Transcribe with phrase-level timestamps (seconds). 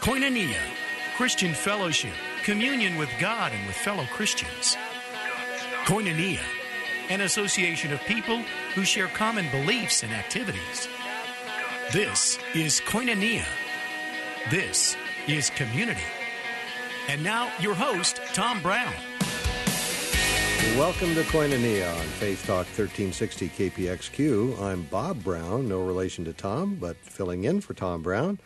[0.00, 0.56] Koinonia,
[1.18, 4.74] Christian fellowship, communion with God and with fellow Christians.
[5.84, 6.40] Koinonia,
[7.10, 8.38] an association of people
[8.74, 10.88] who share common beliefs and activities.
[11.92, 13.44] This is Koinonia.
[14.50, 14.96] This
[15.28, 16.00] is community.
[17.10, 18.94] And now, your host, Tom Brown.
[20.78, 24.62] Welcome to Koinonia on Faith Talk 1360 KPXQ.
[24.62, 28.38] I'm Bob Brown, no relation to Tom, but filling in for Tom Brown.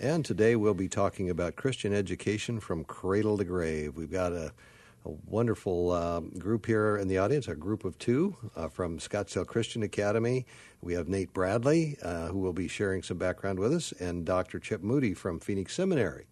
[0.00, 3.96] And today we'll be talking about Christian education from cradle to grave.
[3.96, 4.52] We've got a,
[5.04, 9.46] a wonderful uh, group here in the audience, a group of two uh, from Scottsdale
[9.46, 10.46] Christian Academy.
[10.82, 14.58] We have Nate Bradley, uh, who will be sharing some background with us, and Dr.
[14.58, 16.26] Chip Moody from Phoenix Seminary.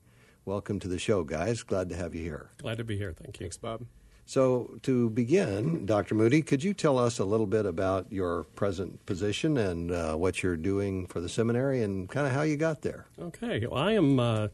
[0.45, 1.63] Welcome to the show, guys.
[1.63, 2.51] Glad to have you here.
[2.59, 3.13] Glad to be here.
[3.13, 3.45] Thank you.
[3.45, 3.87] Thanks, Bob.
[4.25, 6.15] So, to begin, Dr.
[6.15, 10.43] Moody, could you tell us a little bit about your present position and uh, what
[10.43, 13.07] you're doing for the seminary and kind of how you got there?
[13.21, 13.67] Okay.
[13.67, 14.21] Well, I am.
[14.21, 14.49] Uh,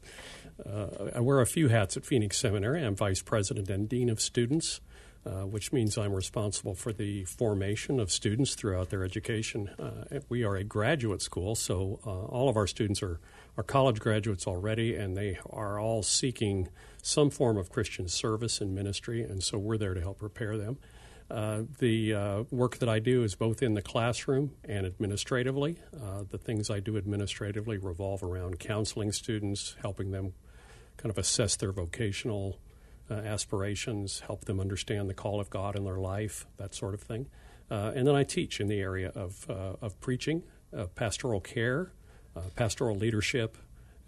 [0.67, 2.85] uh, I wear a few hats at Phoenix Seminary.
[2.85, 4.81] I'm vice president and dean of students,
[5.25, 9.69] uh, which means I'm responsible for the formation of students throughout their education.
[9.79, 13.21] Uh, we are a graduate school, so uh, all of our students are,
[13.59, 16.69] are college graduates already, and they are all seeking
[17.03, 20.79] some form of Christian service and ministry, and so we're there to help prepare them.
[21.29, 25.77] Uh, the uh, work that I do is both in the classroom and administratively.
[25.93, 30.35] Uh, the things I do administratively revolve around counseling students, helping them
[30.97, 32.61] kind of assess their vocational
[33.11, 37.01] uh, aspirations, help them understand the call of God in their life, that sort of
[37.01, 37.27] thing.
[37.69, 40.45] Uh, and then I teach in the area of, uh, of preaching,
[40.95, 41.93] pastoral care,
[42.57, 43.57] pastoral leadership,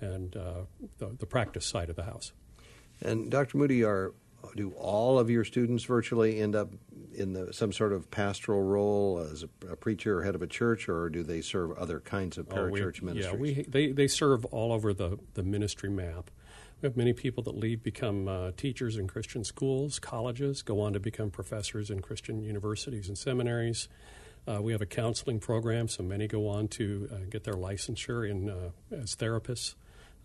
[0.00, 0.67] and the,
[1.19, 2.33] the practice side of the house.
[3.03, 3.59] And Dr.
[3.59, 4.12] Moody, are
[4.56, 6.70] do all of your students virtually end up
[7.14, 10.47] in the, some sort of pastoral role as a, a, preacher or head of a
[10.47, 13.25] church, or do they serve other kinds of parachurch oh, we, ministries?
[13.25, 16.31] Yeah, we, they, they serve all over the, the ministry map.
[16.81, 20.95] We have many people that leave, become uh, teachers in Christian schools, colleges, go on
[20.95, 23.89] to become professors in Christian universities and seminaries.
[24.48, 28.28] Uh, we have a counseling program, so many go on to uh, get their licensure
[28.28, 29.74] in, uh, as therapists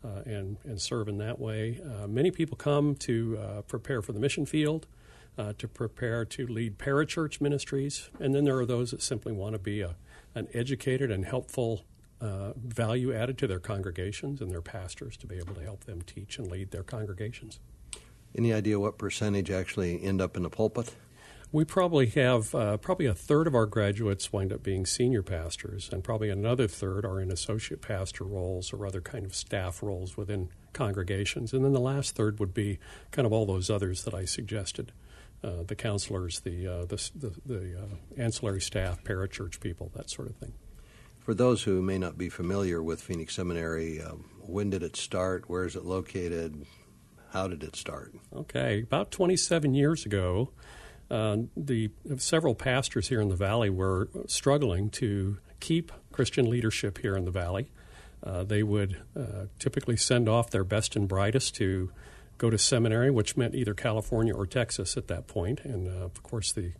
[0.03, 1.79] uh, and, and serve in that way.
[1.83, 4.87] Uh, many people come to prepare for the mission field,
[5.57, 9.59] to prepare to lead parachurch ministries, and then there are those that simply want to
[9.59, 9.95] be a,
[10.33, 11.83] an educated and helpful
[12.21, 16.01] uh, value added to their congregations and their pastors to be able to help them
[16.01, 17.59] teach and lead their congregations.
[18.33, 20.93] Any idea what percentage actually end up in the pulpit?
[21.55, 25.89] We probably have uh, probably a third of our graduates wind up being senior pastors,
[25.89, 30.17] and probably another third are in associate pastor roles or other kind of staff roles
[30.17, 31.53] within congregations.
[31.53, 32.77] And then the last third would be
[33.11, 34.91] kind of all those others that I suggested.
[35.41, 40.27] Uh, the counselors, the uh, the, the, the uh, ancillary staff, parachurch people, that sort
[40.27, 40.51] of thing.
[41.19, 45.49] For those who may not be familiar with Phoenix Seminary, um, when did it start?
[45.49, 46.65] Where is it located?
[47.29, 48.13] How did it start?
[48.35, 50.49] Okay, about 27 years ago,
[51.09, 57.15] uh, the several pastors here in the valley were struggling to keep Christian leadership here
[57.15, 57.69] in the valley.
[58.23, 61.91] Uh, they would uh, typically send off their best and brightest to
[62.37, 65.61] go to seminary, which meant either California or Texas at that point.
[65.63, 66.71] And uh, of course, the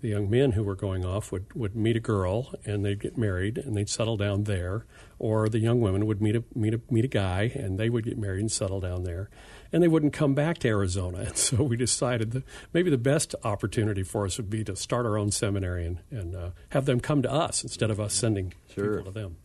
[0.00, 3.18] the young men who were going off would, would meet a girl and they'd get
[3.18, 4.86] married and they'd settle down there,
[5.18, 8.04] or the young women would meet a meet a meet a guy and they would
[8.04, 9.28] get married and settle down there
[9.72, 11.18] and they wouldn't come back to Arizona.
[11.30, 15.06] And so we decided that maybe the best opportunity for us would be to start
[15.06, 18.52] our own seminary and, and uh, have them come to us instead of us sending
[18.74, 18.98] sure.
[18.98, 19.36] people to them.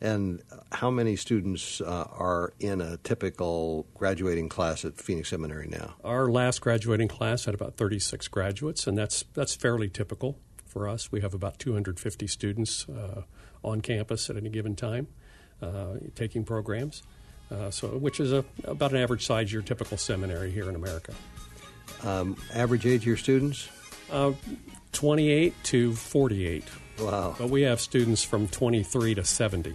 [0.00, 0.42] And
[0.72, 5.94] how many students uh, are in a typical graduating class at Phoenix Seminary now?
[6.02, 11.12] Our last graduating class had about 36 graduates, and that's that's fairly typical for us.
[11.12, 13.22] We have about 250 students uh,
[13.62, 15.08] on campus at any given time
[15.62, 17.02] uh, taking programs.
[17.50, 21.12] Uh, so which is a, about an average size your typical seminary here in America.
[22.04, 23.68] Um, average age of your students?
[24.10, 24.32] Uh,
[24.92, 26.64] 28 to 48.
[27.00, 27.34] Wow.
[27.38, 29.74] But we have students from 23 to 70.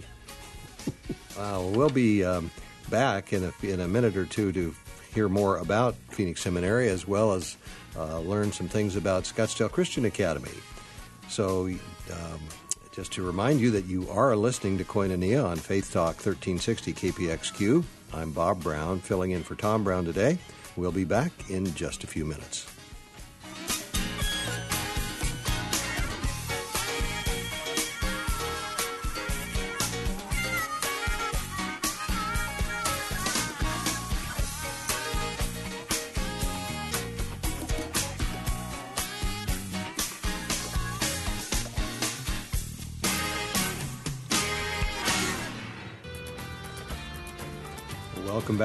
[1.38, 1.62] wow.
[1.62, 2.50] We'll be um,
[2.88, 4.74] back in a, in a minute or two to
[5.14, 7.56] hear more about Phoenix Seminary as well as
[7.96, 10.50] uh, learn some things about Scottsdale Christian Academy.
[11.28, 12.40] So um,
[12.96, 17.84] just to remind you that you are listening to Koinonia on Faith Talk 1360 KPXQ.
[18.14, 20.38] I'm Bob Brown, filling in for Tom Brown today.
[20.76, 22.75] We'll be back in just a few minutes.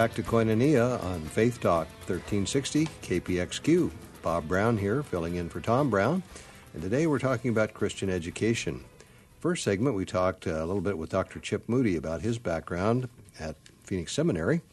[0.01, 3.91] Back to Koinonia on Faith Talk 1360 KPXQ.
[4.23, 6.23] Bob Brown here, filling in for Tom Brown.
[6.73, 8.83] And today we're talking about Christian education.
[9.39, 11.39] First segment, we talked a little bit with Dr.
[11.39, 13.09] Chip Moody about his background
[13.39, 14.63] at Phoenix Seminary.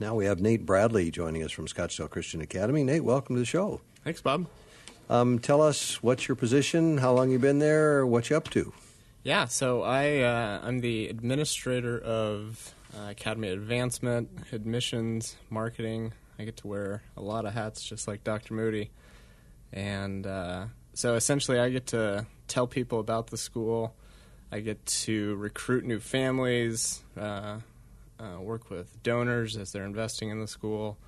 [0.00, 2.82] Now we have Nate Bradley joining us from Scottsdale Christian Academy.
[2.82, 3.82] Nate, welcome to the show.
[4.04, 4.46] Thanks, Bob.
[5.10, 8.72] Um, tell us what's your position, how long you've been there, what you up to.
[9.22, 16.12] Yeah, so I uh, I'm the administrator of uh, Academy Advancement, admissions, marketing.
[16.38, 18.54] I get to wear a lot of hats, just like Dr.
[18.54, 18.90] Moody,
[19.72, 23.94] and uh, so essentially I get to tell people about the school.
[24.52, 27.58] I get to recruit new families, uh,
[28.20, 30.98] uh, work with donors as they're investing in the school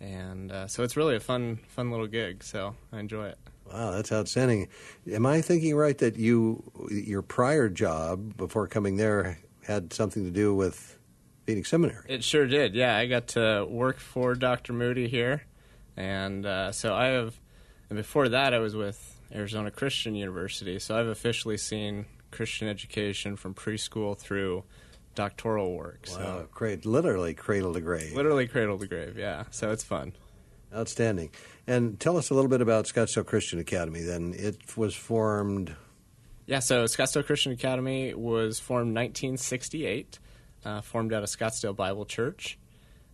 [0.00, 2.42] and uh, so it's really a fun fun little gig.
[2.42, 3.38] So I enjoy it.
[3.72, 4.68] Wow, that's outstanding.
[5.10, 10.30] Am I thinking right that you your prior job before coming there had something to
[10.30, 10.95] do with
[11.46, 12.04] Phoenix Seminary?
[12.08, 12.74] It sure did.
[12.74, 14.72] Yeah, I got to work for Dr.
[14.72, 15.44] Moody here,
[15.96, 17.38] and uh, so I have.
[17.88, 20.80] And before that, I was with Arizona Christian University.
[20.80, 24.64] So I've officially seen Christian education from preschool through
[25.14, 26.06] doctoral work.
[26.10, 26.84] Wow, so great!
[26.84, 28.12] Literally cradle to grave.
[28.12, 29.16] Literally cradle to grave.
[29.16, 30.12] Yeah, so it's fun.
[30.74, 31.30] Outstanding.
[31.66, 34.02] And tell us a little bit about Scottsdale Christian Academy.
[34.02, 35.74] Then it was formed.
[36.46, 40.18] Yeah, so Scottsdale Christian Academy was formed 1968,
[40.64, 42.58] uh, formed out of Scottsdale Bible Church.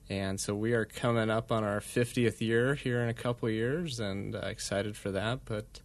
[0.09, 4.01] And so we are coming up on our 50th year here in a couple years
[4.01, 5.45] and uh, excited for that.
[5.45, 5.81] But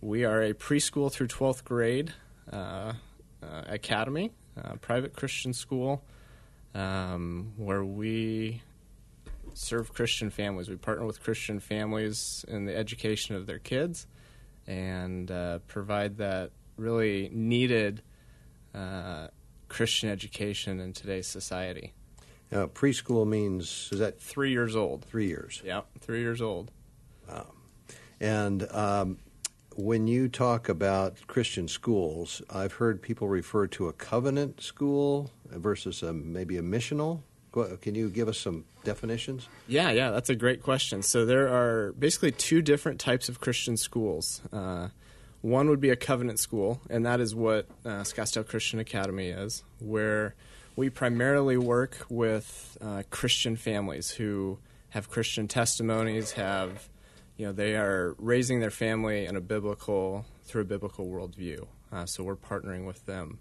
[0.00, 2.12] we are a preschool through 12th grade
[2.52, 2.94] uh,
[3.42, 4.32] uh academy
[4.62, 6.02] uh, private Christian school
[6.74, 8.62] um, where we
[9.54, 10.68] serve Christian families.
[10.68, 14.06] We partner with Christian families in the education of their kids
[14.66, 18.02] and uh, provide that really needed
[19.70, 21.94] Christian education in today's society.
[22.50, 25.04] Now, preschool means is that three years old?
[25.04, 25.62] Three years.
[25.64, 26.70] Yeah, three years old.
[27.28, 27.46] Wow.
[28.20, 29.18] And um,
[29.76, 36.02] when you talk about Christian schools, I've heard people refer to a covenant school versus
[36.02, 37.22] a, maybe a missional.
[37.80, 39.48] Can you give us some definitions?
[39.66, 41.02] Yeah, yeah, that's a great question.
[41.02, 44.40] So there are basically two different types of Christian schools.
[44.52, 44.88] Uh,
[45.42, 49.64] one would be a covenant school, and that is what uh, Scottsdale Christian Academy is,
[49.78, 50.34] where
[50.76, 54.58] we primarily work with uh, Christian families who
[54.90, 56.88] have Christian testimonies, have
[57.36, 61.66] you know they are raising their family in a biblical through a biblical worldview.
[61.92, 63.38] Uh, so we're partnering with them.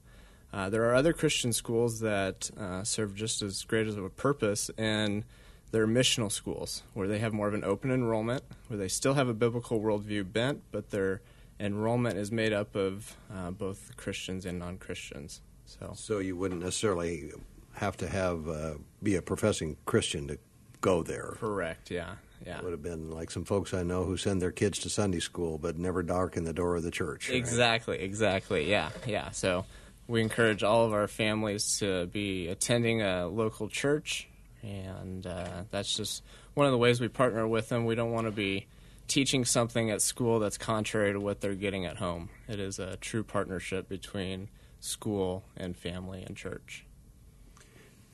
[0.51, 4.71] Uh, there are other Christian schools that uh, serve just as great as a purpose,
[4.77, 5.23] and
[5.71, 9.27] they're missional schools where they have more of an open enrollment, where they still have
[9.27, 11.21] a biblical worldview bent, but their
[11.59, 15.41] enrollment is made up of uh, both Christians and non Christians.
[15.65, 17.31] So, so you wouldn't necessarily
[17.73, 18.73] have to have uh,
[19.03, 20.39] be a professing Christian to
[20.81, 21.35] go there.
[21.39, 21.91] Correct.
[21.91, 22.15] Yeah.
[22.45, 22.57] Yeah.
[22.57, 25.19] It would have been like some folks I know who send their kids to Sunday
[25.19, 27.29] school but never darken the door of the church.
[27.29, 27.37] Right?
[27.37, 28.69] Exactly, exactly.
[28.69, 29.31] Yeah, yeah.
[29.31, 29.65] So
[30.07, 34.27] we encourage all of our families to be attending a local church,
[34.63, 36.23] and uh, that's just
[36.53, 37.85] one of the ways we partner with them.
[37.85, 38.67] We don't want to be
[39.09, 42.29] teaching something at school that's contrary to what they're getting at home.
[42.47, 46.85] It is a true partnership between school and family and church.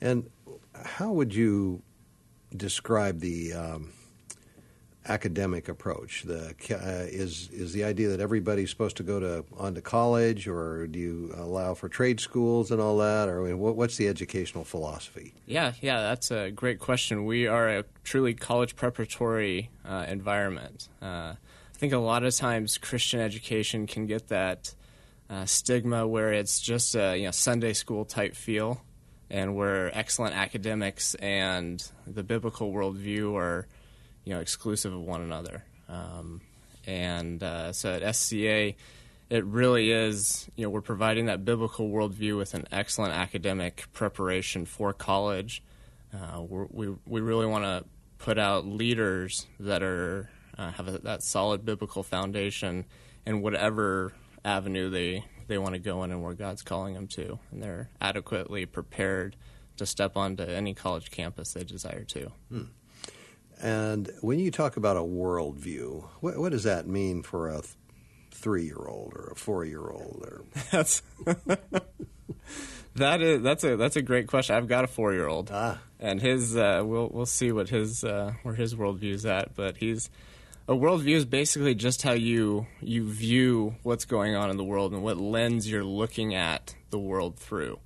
[0.00, 0.30] And
[0.84, 1.82] how would you
[2.54, 3.92] describe the um,
[5.08, 6.22] academic approach?
[6.24, 10.46] The uh, is is the idea that everybody's supposed to go to on to college,
[10.48, 13.96] or do you allow for trade schools and all that, or I mean, what, what's
[13.96, 15.34] the educational philosophy?
[15.46, 17.24] Yeah, yeah, that's a great question.
[17.24, 20.88] We are a truly college preparatory uh, environment.
[21.00, 24.74] Uh, I think a lot of times Christian education can get that
[25.28, 28.82] uh, stigma where it's just a you know Sunday school type feel,
[29.30, 33.66] and where excellent academics and the biblical worldview are
[34.26, 35.64] you know exclusive of one another.
[35.88, 36.42] Um,
[36.86, 38.74] and uh, so at SCA,
[39.30, 44.66] it really is you know we're providing that biblical worldview with an excellent academic preparation
[44.66, 45.62] for college.
[46.12, 47.84] Uh, we we really want to
[48.18, 50.28] put out leaders that are
[50.58, 52.84] uh, have a, that solid biblical foundation
[53.24, 54.12] in whatever
[54.44, 57.90] avenue they they want to go in and where God's calling them to, and they're
[58.00, 59.36] adequately prepared
[59.76, 62.32] to step onto any college campus they desire to.
[62.48, 62.62] Hmm.
[63.60, 67.74] And when you talk about a worldview, what, what does that mean for a th-
[68.32, 70.26] three-year-old or a four-year-old?
[70.28, 71.02] Or that's
[72.96, 74.56] that is that's a that's a great question.
[74.56, 75.78] I've got a four-year-old, ah.
[75.98, 79.54] and his uh, we'll we'll see what his uh, where his worldview's at.
[79.54, 80.10] But he's
[80.68, 84.92] a worldview is basically just how you you view what's going on in the world
[84.92, 87.78] and what lens you're looking at the world through.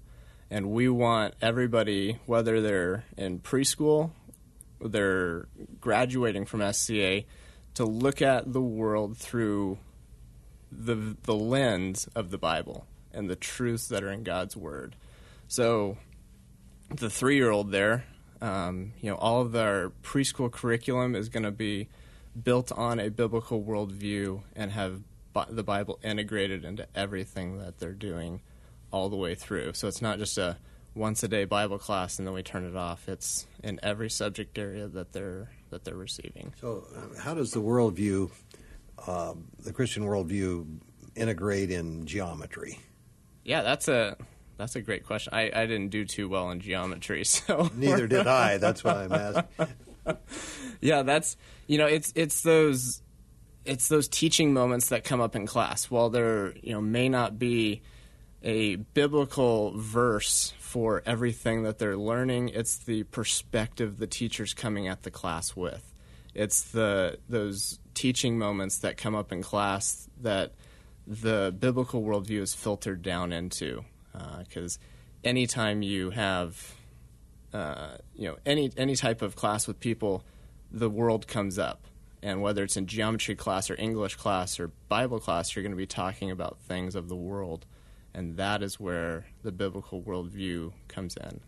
[0.53, 4.11] And we want everybody, whether they're in preschool,
[4.81, 5.49] they're
[5.81, 7.23] graduating from SCA,
[7.75, 9.79] to look at the world through
[10.73, 14.97] the the lens of the Bible and the truths that are in God's Word.
[15.49, 15.99] So,
[16.89, 18.05] the three year old there,
[18.41, 21.89] um, you know, all of their preschool curriculum is going to be
[22.41, 25.01] built on a biblical worldview and have
[25.49, 28.41] the Bible integrated into everything that they're doing
[28.93, 29.73] all the way through.
[29.75, 30.57] So it's not just a
[30.95, 33.09] once a day Bible class and then we turn it off.
[33.09, 36.53] It's in every subject area that they're that they're receiving.
[36.61, 38.31] So, uh, how does the worldview,
[39.07, 40.81] uh, the Christian worldview,
[41.15, 42.81] integrate in geometry?
[43.45, 44.17] Yeah, that's a
[44.57, 45.33] that's a great question.
[45.33, 48.59] I, I didn't do too well in geometry, so neither did I.
[48.59, 49.69] That's why I'm asking.
[50.81, 53.03] yeah, that's you know it's it's those
[53.65, 55.91] it's those teaching moments that come up in class.
[55.91, 57.83] While there you know may not be
[58.43, 65.03] a biblical verse for everything that they're learning, it's the perspective the teacher's coming at
[65.03, 65.93] the class with.
[66.35, 70.53] It's the those teaching moments that come up in class that
[71.07, 73.85] the biblical worldview is filtered down into.
[74.39, 76.75] Because uh, anytime you have
[77.53, 80.25] uh, you know any any type of class with people,
[80.71, 81.87] the world comes up,
[82.23, 85.77] and whether it's in geometry class or English class or Bible class, you're going to
[85.77, 87.67] be talking about things of the world,
[88.15, 91.41] and that is where the biblical worldview comes in.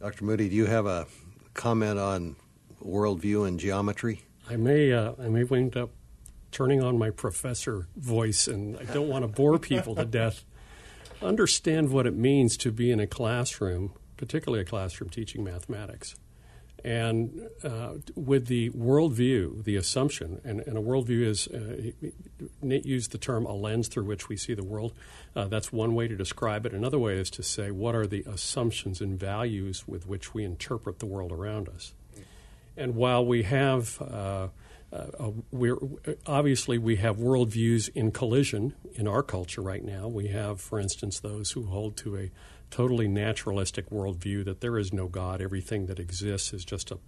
[0.00, 0.24] Dr.
[0.24, 1.06] Moody, do you have a
[1.54, 2.36] comment on
[2.82, 4.22] worldview and geometry?
[4.48, 5.90] I may uh, I may wind up
[6.50, 10.44] turning on my professor voice, and I don't want to bore people to death.
[11.22, 16.14] Understand what it means to be in a classroom particularly a classroom teaching mathematics.
[16.84, 21.92] And uh, with the worldview, the assumption, and, and a worldview is, uh,
[22.60, 24.92] Nate used the term a lens through which we see the world.
[25.34, 26.74] Uh, that's one way to describe it.
[26.74, 30.98] Another way is to say what are the assumptions and values with which we interpret
[30.98, 31.94] the world around us.
[32.76, 34.48] And while we have uh,
[34.94, 35.78] uh, we're
[36.26, 40.06] obviously we have worldviews in collision in our culture right now.
[40.06, 42.30] We have, for instance, those who hold to a
[42.74, 45.40] totally naturalistic worldview that there is no God.
[45.40, 46.98] Everything that exists is just a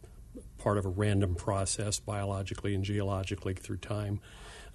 [0.59, 4.21] part of a random process, biologically and geologically through time.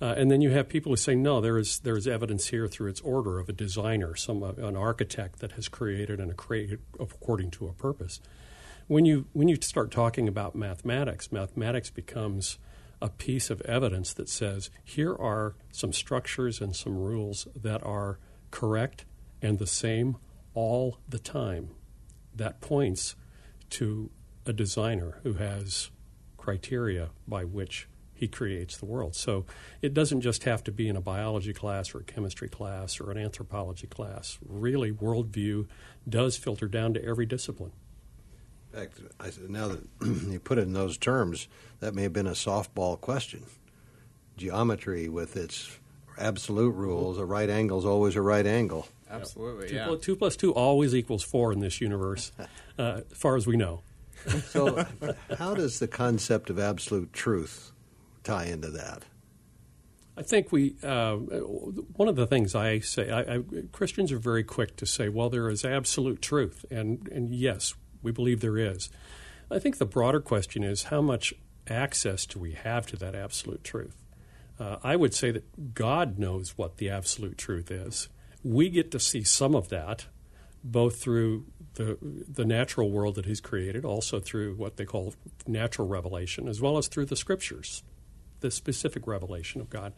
[0.02, 2.68] Uh, and then you have people who say, no, there is there is evidence here
[2.68, 6.82] through its order of a designer, some uh, an architect that has created and created
[7.00, 8.20] according to a purpose.
[8.88, 12.58] When you when you start talking about mathematics, mathematics becomes
[13.02, 18.20] a piece of evidence that says here are some structures and some rules that are
[18.52, 19.06] correct
[19.42, 20.18] and the same
[20.54, 21.70] all the time.
[22.36, 23.16] That points
[23.72, 24.10] to
[24.46, 25.92] a designer who has
[26.38, 29.16] criteria by which he creates the world.
[29.16, 29.46] So
[29.82, 33.10] it doesn't just have to be in a biology class or a chemistry class or
[33.10, 34.38] an anthropology class.
[34.48, 35.68] Really, worldview
[36.08, 37.72] does filter down to every discipline.
[38.72, 39.82] In fact, I, now that
[40.32, 41.48] you put it in those terms,
[41.80, 43.46] that may have been a softball question.
[44.38, 45.80] Geometry, with its
[46.22, 48.88] absolute rules, a right angle is always a right angle.
[49.10, 49.70] Absolutely.
[49.70, 49.88] Two, yeah.
[49.88, 52.32] plus, two plus two always equals four in this universe,
[52.80, 53.82] uh, as far as we know.
[54.46, 54.86] so,
[55.38, 57.72] how does the concept of absolute truth
[58.24, 59.04] tie into that?
[60.16, 60.76] I think we.
[60.84, 65.10] Uh, one of the things I say, I, I, Christians are very quick to say,
[65.10, 67.74] "Well, there is absolute truth," and and yes,
[68.04, 68.90] we believe there is.
[69.50, 71.34] I think the broader question is how much
[71.68, 74.01] access do we have to that absolute truth?
[74.62, 78.10] Uh, I would say that God knows what the absolute truth is
[78.44, 80.06] we get to see some of that
[80.64, 85.16] both through the the natural world that he's created, also through what they call
[85.48, 87.84] natural revelation, as well as through the scriptures,
[88.42, 89.94] the specific revelation of God.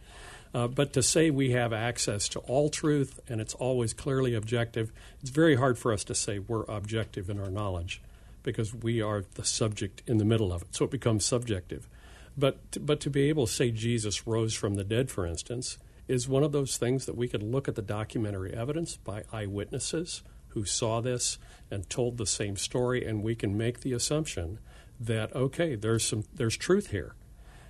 [0.53, 4.93] Uh, but to say we have access to all truth and it's always clearly objective,
[5.19, 8.01] it's very hard for us to say we're objective in our knowledge
[8.43, 10.67] because we are the subject in the middle of it.
[10.75, 11.89] So it becomes subjective.
[12.37, 16.27] But but to be able to say Jesus rose from the dead, for instance, is
[16.27, 20.65] one of those things that we could look at the documentary evidence by eyewitnesses who
[20.65, 21.37] saw this
[21.71, 24.59] and told the same story, and we can make the assumption
[24.99, 27.15] that okay, there's some there's truth here.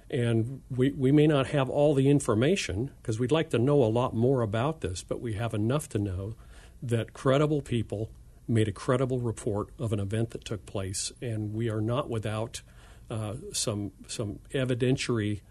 [0.10, 3.86] And we, we may not have all the information because we'd like to know a
[3.86, 6.36] lot more about this, but we have enough to know
[6.84, 8.12] that credible people
[8.48, 12.62] made a credible report of an event that took place, and we are not without
[13.10, 15.41] uh, some some evidentiary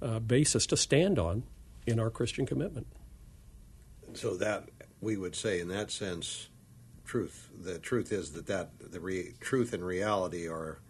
[0.00, 1.44] uh, basis to stand on
[1.86, 2.86] in our Christian commitment.
[4.14, 4.68] So that
[5.00, 6.48] we would say, in that sense,
[7.04, 7.48] truth.
[7.60, 10.80] The truth is that that the re- truth and reality are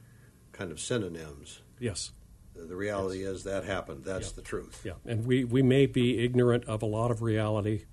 [0.53, 1.61] kind of synonyms.
[1.79, 2.13] Yes.
[2.55, 3.29] The, reality yes.
[3.29, 4.05] is that happened.
[4.05, 4.37] That's yeah.
[4.37, 4.83] the truth.
[4.85, 7.87] Yeah, and we we may be ignorant of a lot of reality,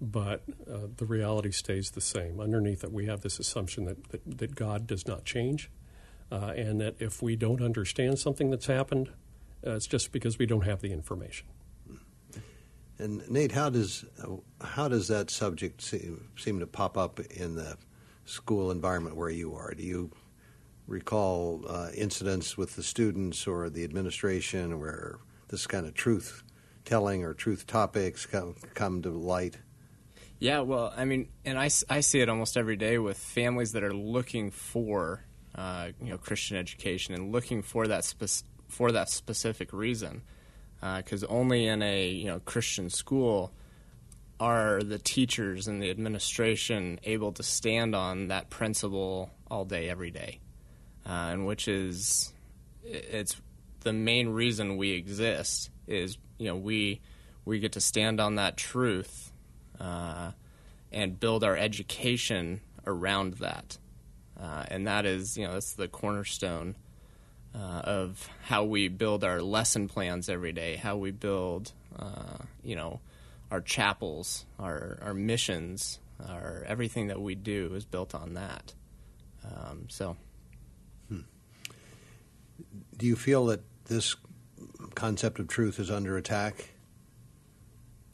[0.00, 2.40] but uh, the reality stays the same.
[2.40, 5.70] Underneath it, we have this assumption that, that, that God does not change,
[6.30, 9.10] uh, and that if we don't understand something that's happened,
[9.66, 11.46] uh, it's just because we don't have the information.
[12.98, 14.04] And Nate, how does
[14.60, 17.78] how does that subject seem, seem to pop up in the
[18.26, 19.72] school environment where you are?
[19.74, 20.10] Do you
[20.86, 25.18] recall uh, incidents with the students or the administration where
[25.48, 26.42] this kind of truth
[26.84, 29.58] telling or truth topics come, come to light?
[30.38, 33.84] Yeah, well, I mean, and I, I see it almost every day with families that
[33.84, 39.08] are looking for, uh, you know, Christian education and looking for that spe- for that
[39.10, 40.22] specific reason,
[40.96, 43.52] because uh, only in a you know Christian school
[44.38, 50.10] are the teachers and the administration able to stand on that principle all day, every
[50.10, 50.40] day,
[51.06, 52.32] uh, and which is
[52.84, 53.36] it's
[53.80, 57.00] the main reason we exist is you know we
[57.44, 59.32] we get to stand on that truth
[59.78, 60.32] uh,
[60.92, 63.78] and build our education around that.
[64.40, 66.76] Uh, and that is, you know, that's the cornerstone
[67.54, 72.76] uh, of how we build our lesson plans every day, how we build, uh, you
[72.76, 73.00] know,
[73.50, 78.72] our chapels, our, our missions, our everything that we do is built on that.
[79.44, 80.16] Um, so,
[81.08, 81.20] hmm.
[82.96, 84.16] do you feel that this
[84.94, 86.70] concept of truth is under attack?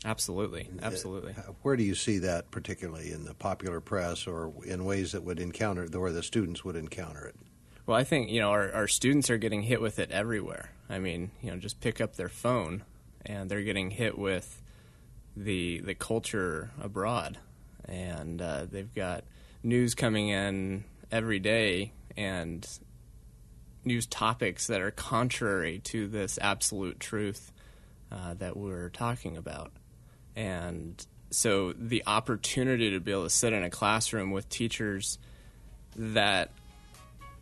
[0.07, 1.33] Absolutely, uh, absolutely.
[1.63, 5.41] Where do you see that, particularly in the popular press, or in ways that would
[5.41, 7.35] encounter, or the students would encounter it?
[7.87, 10.71] Well, I think you know our, our students are getting hit with it everywhere.
[10.89, 12.85] I mean, you know, just pick up their phone,
[13.25, 14.63] and they're getting hit with
[15.37, 17.39] the the culture abroad,
[17.85, 19.25] and uh, they've got
[19.65, 22.65] news coming in every day, and
[23.85, 27.53] news topics that are contrary to this absolute truth
[28.13, 29.73] uh, that we're talking about.
[30.37, 35.19] And so the opportunity to be able to sit in a classroom with teachers
[35.97, 36.51] that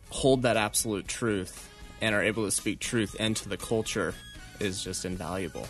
[0.09, 1.69] hold that absolute truth
[2.01, 4.13] and are able to speak truth into the culture
[4.59, 5.67] is just invaluable.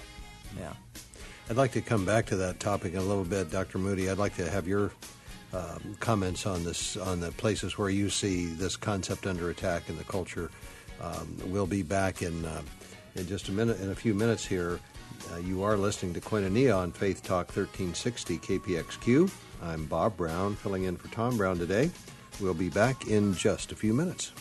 [0.57, 0.73] Yeah.
[1.49, 3.77] I'd like to come back to that topic in a little bit, Dr.
[3.77, 4.09] Moody.
[4.09, 4.91] I'd like to have your
[5.53, 9.97] um, comments on this, on the places where you see this concept under attack in
[9.97, 10.49] the culture.
[11.01, 12.61] Um, we'll be back in uh,
[13.15, 14.79] in just a minute, in a few minutes here.
[15.33, 19.31] Uh, you are listening to Koinonia on Faith Talk 1360 KPXQ.
[19.61, 21.89] I'm Bob Brown, filling in for Tom Brown today.
[22.39, 24.31] We'll be back in just a few minutes.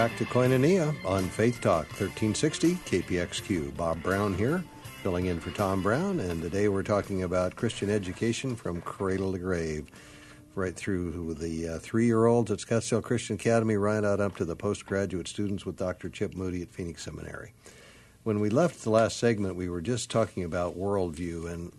[0.00, 3.76] Back to Koinonia on Faith Talk 1360 KPXQ.
[3.76, 4.64] Bob Brown here,
[5.02, 9.38] filling in for Tom Brown, and today we're talking about Christian education from cradle to
[9.38, 9.88] grave,
[10.54, 14.46] right through the uh, three year olds at Scottsdale Christian Academy, right out up to
[14.46, 16.08] the postgraduate students with Dr.
[16.08, 17.52] Chip Moody at Phoenix Seminary.
[18.22, 21.72] When we left the last segment, we were just talking about worldview, and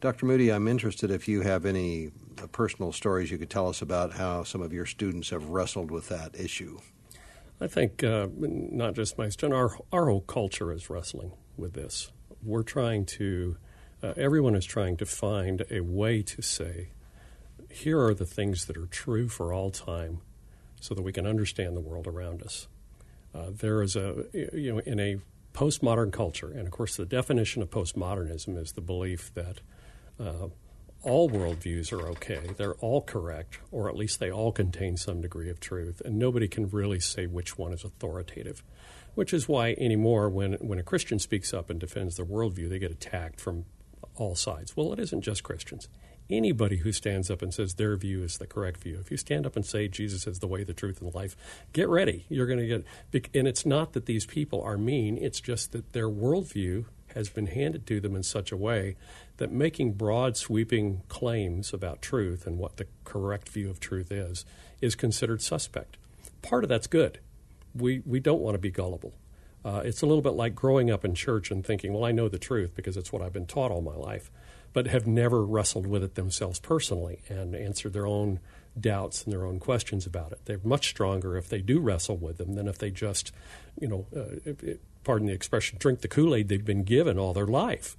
[0.00, 0.26] Dr.
[0.26, 4.12] Moody, I'm interested if you have any uh, personal stories you could tell us about
[4.12, 6.78] how some of your students have wrestled with that issue.
[7.60, 12.12] I think uh, not just my student, our, our whole culture is wrestling with this.
[12.42, 13.56] We're trying to,
[14.02, 16.90] uh, everyone is trying to find a way to say,
[17.70, 20.20] here are the things that are true for all time
[20.80, 22.68] so that we can understand the world around us.
[23.34, 25.16] Uh, there is a, you know, in a
[25.54, 29.60] postmodern culture, and of course, the definition of postmodernism is the belief that
[30.20, 30.48] uh,
[31.06, 32.40] all worldviews are okay.
[32.56, 36.48] They're all correct, or at least they all contain some degree of truth, and nobody
[36.48, 38.62] can really say which one is authoritative.
[39.14, 42.80] Which is why anymore, when, when a Christian speaks up and defends their worldview, they
[42.80, 43.64] get attacked from
[44.16, 44.76] all sides.
[44.76, 45.88] Well, it isn't just Christians.
[46.28, 49.46] Anybody who stands up and says their view is the correct view, if you stand
[49.46, 51.36] up and say Jesus is the way, the truth, and the life,
[51.72, 52.26] get ready.
[52.28, 52.66] You're going to
[53.12, 53.30] get.
[53.32, 56.86] And it's not that these people are mean, it's just that their worldview
[57.16, 58.94] has been handed to them in such a way
[59.38, 64.44] that making broad, sweeping claims about truth and what the correct view of truth is
[64.80, 65.96] is considered suspect.
[66.42, 67.18] Part of that's good.
[67.74, 69.14] We, we don't want to be gullible.
[69.64, 72.28] Uh, it's a little bit like growing up in church and thinking, well, I know
[72.28, 74.30] the truth because it's what I've been taught all my life,
[74.72, 78.40] but have never wrestled with it themselves personally and answered their own
[78.78, 80.40] doubts and their own questions about it.
[80.44, 83.32] They're much stronger if they do wrestle with them than if they just,
[83.80, 87.18] you know, uh, it, it, pardon the expression, drink the Kool Aid they've been given
[87.18, 87.96] all their life.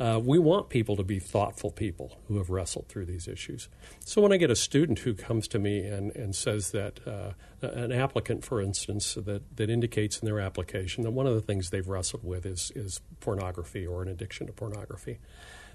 [0.00, 3.68] Uh, we want people to be thoughtful people who have wrestled through these issues.
[4.04, 7.32] So when I get a student who comes to me and, and says that, uh,
[7.62, 11.70] an applicant, for instance, that, that indicates in their application that one of the things
[11.70, 15.18] they've wrestled with is, is pornography or an addiction to pornography.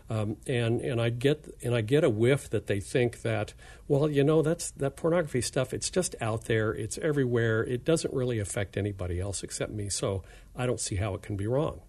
[0.09, 3.53] Um, and and I get and I get a whiff that they think that
[3.87, 8.13] well you know that's that pornography stuff it's just out there it's everywhere it doesn't
[8.13, 10.21] really affect anybody else except me so
[10.55, 11.81] I don't see how it can be wrong.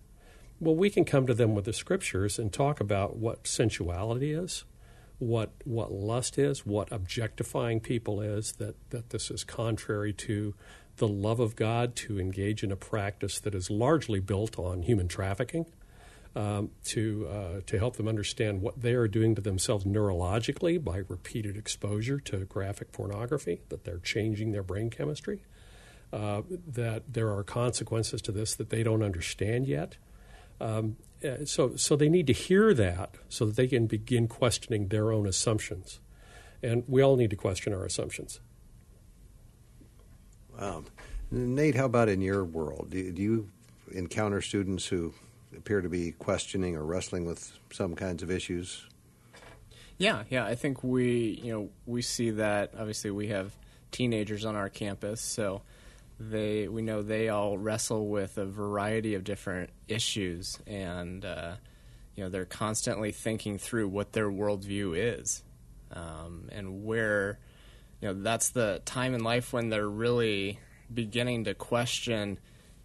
[0.61, 4.64] Well, we can come to them with the scriptures and talk about what sensuality is,
[5.18, 10.55] what what lust is, what objectifying people is, that, that this is contrary to
[10.96, 15.09] the love of God to engage in a practice that is largely built on human
[15.09, 15.66] trafficking,
[16.37, 21.03] um, to uh, to help them understand what they are doing to themselves neurologically by
[21.09, 25.44] repeated exposure to graphic pornography, that they're changing their brain chemistry,
[26.12, 29.97] uh, that there are consequences to this that they don't understand yet.
[30.61, 34.88] Um, uh, so, so they need to hear that so that they can begin questioning
[34.88, 36.01] their own assumptions.
[36.62, 38.40] And we all need to question our assumptions.
[40.59, 40.85] Wow.
[41.31, 42.90] Nate, how about in your world?
[42.90, 43.51] Do, do you
[43.92, 45.14] encounter students who
[45.57, 48.87] appear to be questioning or wrestling with some kinds of issues?
[49.99, 50.45] Yeah, yeah.
[50.45, 52.73] I think we, you know, we see that.
[52.79, 53.55] Obviously, we have
[53.90, 55.62] teenagers on our campus, so
[56.19, 61.55] they we know they all wrestle with a variety of different issues, and uh,
[62.14, 65.43] you know they're constantly thinking through what their worldview is,
[65.93, 67.38] um, and where
[68.01, 70.59] you know that's the time in life when they're really
[70.93, 72.38] beginning to question.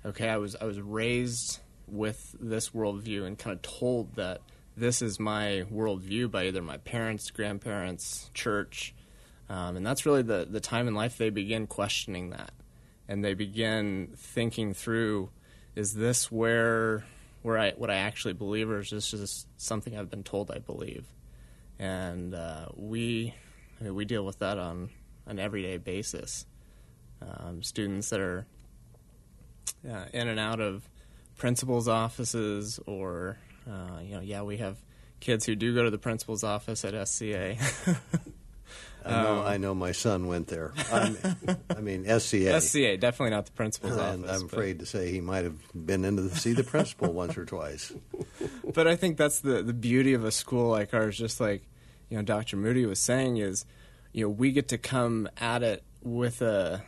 [0.06, 1.60] Okay, I was I was raised
[1.91, 4.41] with this worldview and kind of told that
[4.75, 8.93] this is my worldview by either my parents, grandparents, church,
[9.49, 12.52] um, and that's really the the time in life they begin questioning that.
[13.08, 15.32] And they begin thinking through
[15.75, 17.04] is this where
[17.41, 20.60] where I what I actually believe or is this just something I've been told I
[20.60, 21.08] believe?
[21.80, 23.34] And uh, we
[23.80, 24.89] I mean, we deal with that on
[25.25, 26.45] an everyday basis.
[27.21, 28.45] Um, students that are
[29.89, 30.88] uh, in and out of
[31.39, 34.78] principals offices or uh, you know yeah we have
[35.19, 37.58] kids who do go to the principal's office at SCA
[39.06, 40.73] I know, um, I know my son went there.
[40.91, 41.17] I'm,
[41.69, 42.60] i mean, SCA.
[42.60, 44.41] SCA, definitely not the principal's and office.
[44.41, 47.45] I'm afraid to say he might have been in to see the principal once or
[47.45, 47.93] twice.
[48.71, 51.63] But I think that's the, the beauty of a school like ours, just like,
[52.08, 52.56] you know, Dr.
[52.56, 53.65] Moody was saying is,
[54.13, 56.84] you know, we get to come at it with a,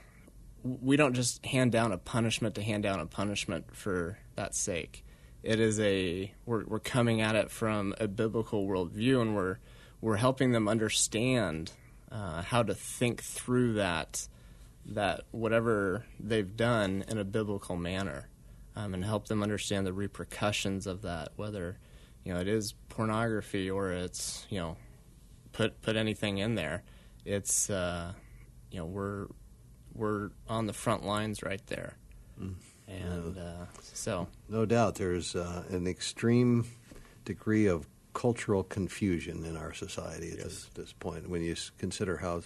[0.64, 5.06] we don't just hand down a punishment to hand down a punishment for that sake.
[5.44, 9.58] It is a, we're, we're coming at it from a biblical worldview and we're,
[10.02, 11.72] we're helping them understand
[12.12, 14.28] uh, how to think through that
[14.86, 18.28] that whatever they've done in a biblical manner,
[18.76, 21.78] um, and help them understand the repercussions of that, whether
[22.24, 24.78] you know it is pornography or it's you know
[25.52, 26.84] put put anything in there.
[27.26, 28.14] It's uh,
[28.72, 29.28] you know we're
[29.96, 31.94] we're on the front lines right there,
[32.40, 32.54] mm.
[32.88, 36.66] and uh, so no doubt there's uh, an extreme
[37.26, 40.46] degree of cultural confusion in our society at yes.
[40.46, 42.42] this, this, point when you consider how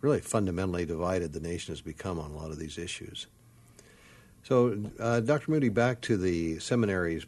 [0.00, 3.26] really fundamentally divided the nation has become on a lot of these issues.
[4.44, 5.50] So, uh, Dr.
[5.50, 7.26] Moody, back to the seminary's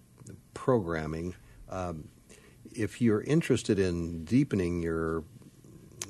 [0.54, 1.34] programming.
[1.68, 2.08] Um,
[2.72, 5.24] if you're interested in deepening your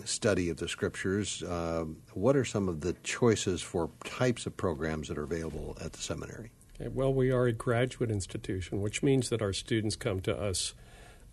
[0.07, 1.85] study of the scriptures, uh,
[2.15, 6.01] what are some of the choices for types of programs that are available at the
[6.01, 6.51] seminary?
[6.81, 10.75] Okay, well, we are a graduate institution, which means that our students come to us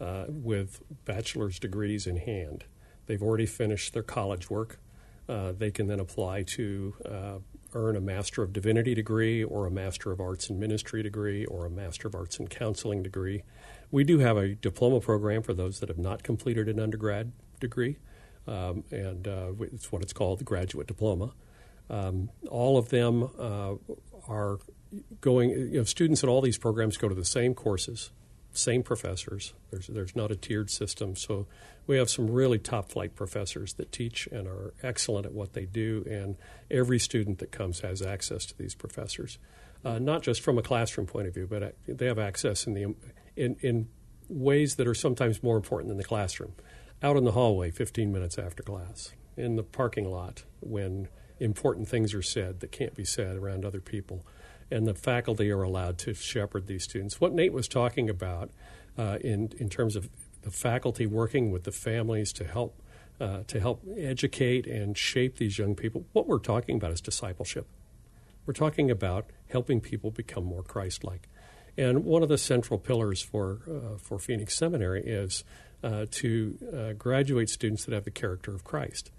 [0.01, 2.65] uh, with bachelor's degrees in hand.
[3.05, 4.79] They've already finished their college work.
[5.27, 7.39] Uh, they can then apply to uh,
[7.73, 11.65] earn a Master of Divinity degree or a Master of Arts in Ministry degree or
[11.65, 13.43] a Master of Arts in Counseling degree.
[13.91, 17.97] We do have a diploma program for those that have not completed an undergrad degree,
[18.47, 21.33] um, and uh, it's what it's called the graduate diploma.
[21.89, 23.75] Um, all of them uh,
[24.27, 24.59] are
[25.21, 28.11] going, you know, students in all these programs go to the same courses
[28.57, 29.53] same professors.
[29.71, 31.47] There's there's not a tiered system, so
[31.85, 35.65] we have some really top flight professors that teach and are excellent at what they
[35.65, 36.35] do, and
[36.69, 39.37] every student that comes has access to these professors,
[39.85, 42.95] uh, not just from a classroom point of view, but they have access in the
[43.35, 43.87] in in
[44.29, 46.53] ways that are sometimes more important than the classroom.
[47.03, 52.13] Out in the hallway, 15 minutes after class, in the parking lot when important things
[52.13, 54.25] are said that can't be said around other people
[54.69, 57.21] and the faculty are allowed to shepherd these students.
[57.21, 58.51] What Nate was talking about
[58.97, 60.09] uh, in in terms of
[60.41, 62.81] the faculty working with the families to help
[63.19, 66.05] uh, to help educate and shape these young people.
[66.13, 67.67] What we're talking about is discipleship.
[68.45, 71.27] We're talking about helping people become more Christ-like.
[71.77, 75.43] And one of the central pillars for, uh, for Phoenix Seminary is
[75.83, 79.11] uh, to uh, graduate students that have the character of Christ.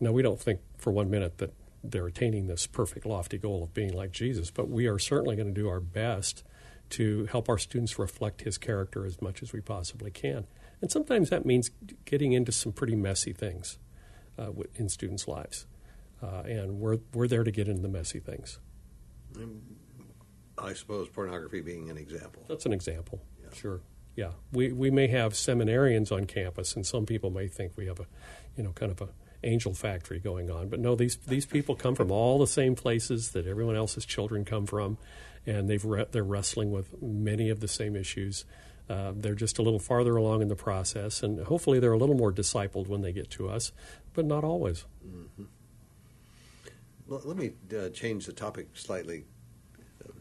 [0.00, 3.74] Now, we don't think for one minute that they're attaining this perfect, lofty goal of
[3.74, 6.44] being like Jesus, but we are certainly going to do our best
[6.90, 10.46] to help our students reflect his character as much as we possibly can.
[10.80, 11.70] And sometimes that means
[12.04, 13.78] getting into some pretty messy things
[14.38, 15.66] uh, in students' lives.
[16.22, 18.58] Uh, and we're, we're there to get into the messy things.
[20.58, 22.44] I suppose pornography being an example.
[22.48, 23.48] That's an example, yeah.
[23.54, 23.80] sure.
[24.14, 27.98] Yeah, we, we may have seminarians on campus, and some people may think we have
[27.98, 28.06] a,
[28.56, 29.08] you know, kind of a
[29.44, 30.68] angel factory going on.
[30.68, 34.44] But no, these these people come from all the same places that everyone else's children
[34.44, 34.98] come from,
[35.46, 38.44] and they've re- they're wrestling with many of the same issues.
[38.88, 42.16] Uh, they're just a little farther along in the process, and hopefully they're a little
[42.16, 43.72] more discipled when they get to us,
[44.12, 44.84] but not always.
[45.06, 45.44] Mm-hmm.
[47.06, 49.24] Well, let me uh, change the topic slightly.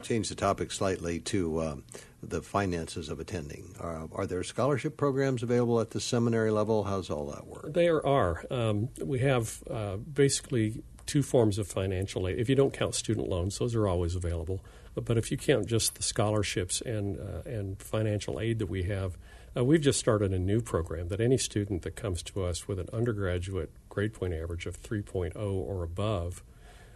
[0.04, 1.84] Change the topic slightly to um,
[2.22, 3.76] the finances of attending.
[3.80, 6.84] Uh, are there scholarship programs available at the seminary level?
[6.84, 7.74] How's all that work?
[7.74, 8.46] There are.
[8.50, 12.40] Um, we have uh, basically two forms of financial aid.
[12.40, 14.64] If you don't count student loans, those are always available.
[14.96, 19.18] But if you count just the scholarships and uh, and financial aid that we have,
[19.56, 22.80] uh, we've just started a new program that any student that comes to us with
[22.80, 26.44] an undergraduate grade point average of 3.0 or above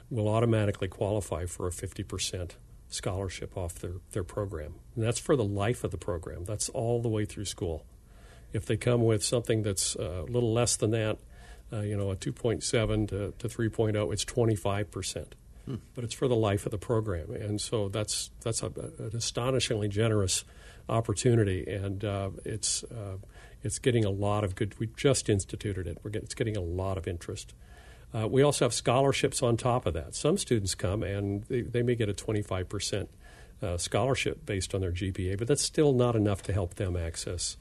[0.09, 2.51] will automatically qualify for a 50%
[2.89, 4.75] scholarship off their, their program.
[4.95, 6.45] And that's for the life of the program.
[6.45, 7.85] That's all the way through school.
[8.53, 11.17] If they come with something that's uh, a little less than that,
[11.73, 15.25] uh, you know, a 2.7 to, to 3.0, it's 25%.
[15.65, 15.75] Hmm.
[15.95, 17.31] But it's for the life of the program.
[17.31, 20.45] And so that's, that's a, an astonishingly generous
[20.87, 21.65] opportunity.
[21.67, 23.17] And uh, it's, uh,
[23.63, 25.97] it's getting a lot of good, we just instituted it.
[26.03, 27.55] We're getting, it's getting a lot of interest.
[28.15, 30.15] Uh, we also have scholarships on top of that.
[30.15, 33.07] Some students come and they, they may get a 25%
[33.61, 37.57] uh, scholarship based on their GPA, but that's still not enough to help them access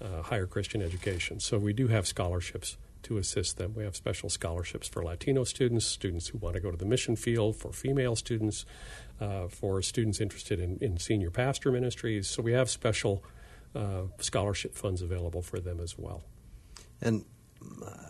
[0.00, 1.40] uh, higher Christian education.
[1.40, 3.72] So we do have scholarships to assist them.
[3.74, 7.16] We have special scholarships for Latino students, students who want to go to the mission
[7.16, 8.64] field, for female students,
[9.20, 12.28] uh, for students interested in, in, senior pastor ministries.
[12.28, 13.24] So we have special
[13.74, 16.24] uh, scholarship funds available for them as well.
[17.00, 17.24] And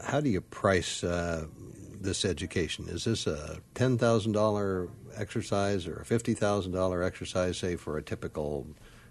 [0.02, 1.46] how do you price uh,
[2.00, 2.88] this education?
[2.88, 7.96] Is this a ten thousand dollar exercise or a fifty thousand dollar exercise, say for
[7.98, 8.66] a typical?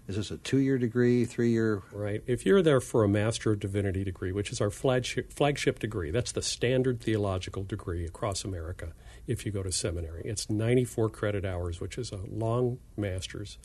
[0.08, 1.82] Is this a two-year degree, three-year?
[1.90, 2.22] Right.
[2.28, 6.12] If you're there for a Master of Divinity degree, which is our flagship, flagship degree,
[6.12, 8.92] that's the standard theological degree across America.
[9.26, 13.58] If you go to seminary, it's 94 credit hours, which is a long master's.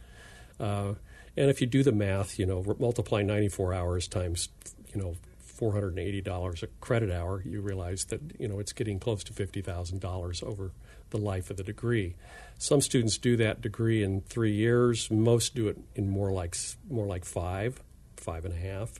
[0.59, 0.95] Uh,
[1.37, 4.49] and if you do the math, you know, multiply 94 hours times,
[4.93, 5.15] you know,
[5.61, 10.71] $480 a credit hour, you realize that you know it's getting close to $50,000 over
[11.11, 12.15] the life of the degree.
[12.57, 15.11] Some students do that degree in three years.
[15.11, 16.55] Most do it in more like
[16.89, 17.81] more like five,
[18.17, 18.99] five and a half.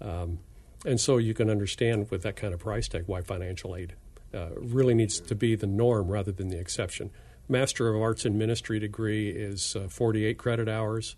[0.00, 0.40] Um,
[0.84, 3.94] and so you can understand with that kind of price tag why financial aid
[4.34, 7.10] uh, really needs to be the norm rather than the exception.
[7.48, 11.16] Master of Arts in Ministry degree is uh, 48 credit hours,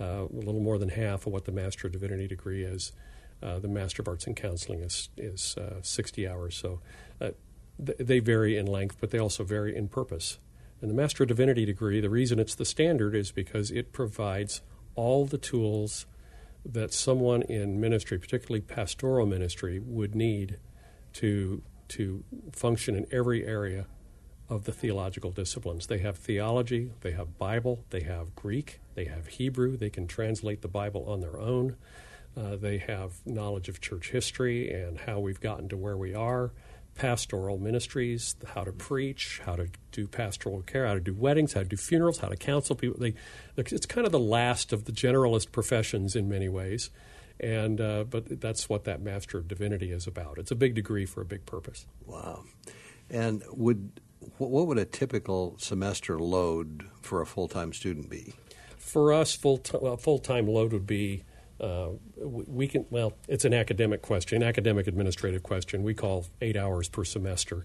[0.00, 2.92] uh, a little more than half of what the Master of Divinity degree is.
[3.42, 6.80] Uh, the Master of Arts in Counseling is is uh, 60 hours, so
[7.20, 7.30] uh,
[7.84, 10.38] th- they vary in length, but they also vary in purpose.
[10.80, 14.62] And the Master of Divinity degree, the reason it's the standard is because it provides
[14.94, 16.06] all the tools
[16.64, 20.58] that someone in ministry, particularly pastoral ministry, would need
[21.14, 23.86] to to function in every area
[24.48, 25.86] of the theological disciplines.
[25.86, 30.62] They have theology, they have Bible, they have Greek, they have Hebrew, they can translate
[30.62, 31.76] the Bible on their own.
[32.36, 36.52] Uh, they have knowledge of church history and how we've gotten to where we are,
[36.94, 41.60] pastoral ministries, how to preach, how to do pastoral care, how to do weddings, how
[41.60, 42.98] to do funerals, how to counsel people.
[43.00, 43.14] They,
[43.56, 46.90] it's kind of the last of the generalist professions in many ways.
[47.38, 50.38] And uh, but that's what that Master of Divinity is about.
[50.38, 51.86] It's a big degree for a big purpose.
[52.06, 52.44] Wow.
[53.10, 54.00] And would
[54.38, 58.32] what would a typical semester load for a full time student be?
[58.78, 59.58] For us, full
[59.98, 61.24] full time load would be
[61.60, 66.88] uh, we can well it's an academic question academic administrative question we call eight hours
[66.88, 67.64] per semester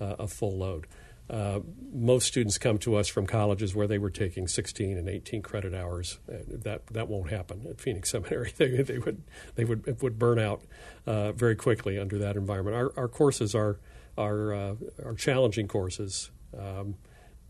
[0.00, 0.86] uh, a full load
[1.30, 1.60] uh,
[1.92, 5.72] most students come to us from colleges where they were taking 16 and 18 credit
[5.72, 6.18] hours.
[6.28, 8.52] Uh, that that won't happen at Phoenix Seminary.
[8.56, 9.22] They, they would
[9.54, 10.62] they would would burn out
[11.06, 12.76] uh, very quickly under that environment.
[12.76, 13.78] Our, our courses are
[14.18, 14.74] are uh,
[15.04, 16.30] are challenging courses.
[16.58, 16.96] Um,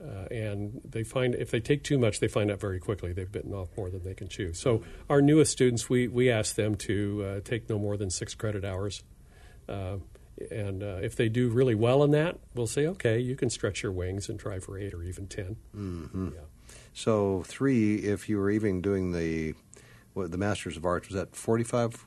[0.02, 3.30] uh, and they find if they take too much, they find out very quickly they've
[3.30, 4.52] bitten off more than they can chew.
[4.54, 8.34] So our newest students, we we ask them to uh, take no more than six
[8.34, 9.02] credit hours
[9.68, 9.98] uh,
[10.50, 13.82] And uh, if they do really well in that, we'll say, okay, you can stretch
[13.82, 15.56] your wings and try for eight or even 10.
[15.76, 16.28] Mm-hmm.
[16.34, 16.40] Yeah.
[16.94, 19.54] So three, if you were even doing the
[20.14, 22.06] what, the Masters of Arts, was that 45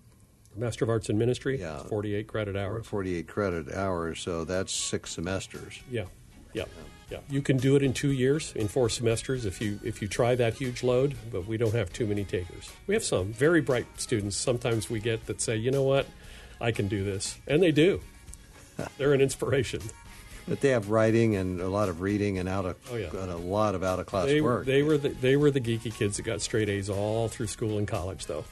[0.55, 1.79] Master of Arts in Ministry, Yeah.
[1.83, 2.85] 48 credit hours.
[2.85, 4.19] 48 credit hours?
[4.19, 5.79] So that's six semesters.
[5.89, 6.05] Yeah,
[6.53, 6.83] yeah, yeah.
[7.29, 10.35] You can do it in two years, in four semesters, if you if you try
[10.35, 11.15] that huge load.
[11.31, 12.71] But we don't have too many takers.
[12.87, 14.35] We have some very bright students.
[14.37, 16.05] Sometimes we get that say, you know what,
[16.61, 18.01] I can do this, and they do.
[18.97, 19.81] They're an inspiration.
[20.47, 23.07] But they have writing and a lot of reading and out of Oh, yeah.
[23.11, 24.65] and a lot of out of class work.
[24.65, 27.77] they were the, they were the geeky kids that got straight A's all through school
[27.77, 28.43] and college, though.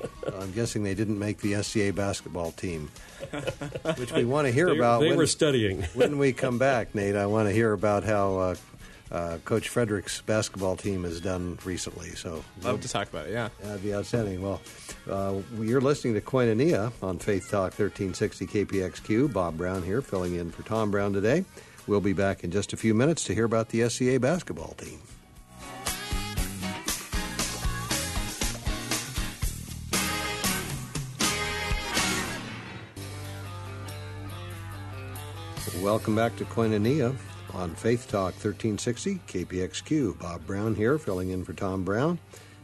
[0.40, 2.90] I'm guessing they didn't make the SCA basketball team,
[3.96, 5.00] which we want to hear They, about.
[5.00, 5.82] they when, were studying.
[5.94, 7.16] when we come back, Nate.
[7.16, 8.54] I want to hear about how uh,
[9.10, 12.10] uh, Coach Frederick's basketball team has done recently.
[12.10, 13.32] So Love to talk about it.
[13.32, 13.48] Yeah.
[13.62, 14.42] That'd be outstanding.
[14.42, 14.60] Well,
[15.08, 19.32] uh, you're listening to Koinonia on Faith Talk 1360 KPXQ.
[19.32, 21.44] Bob Brown here, filling in for Tom Brown today.
[21.86, 24.98] We'll be back in just a few minutes to hear about the SCA basketball team.
[35.86, 37.14] Welcome back to Koinonia
[37.54, 40.18] on Faith Talk 1360 KPXQ.
[40.18, 42.18] Bob Brown here, filling in for Tom Brown.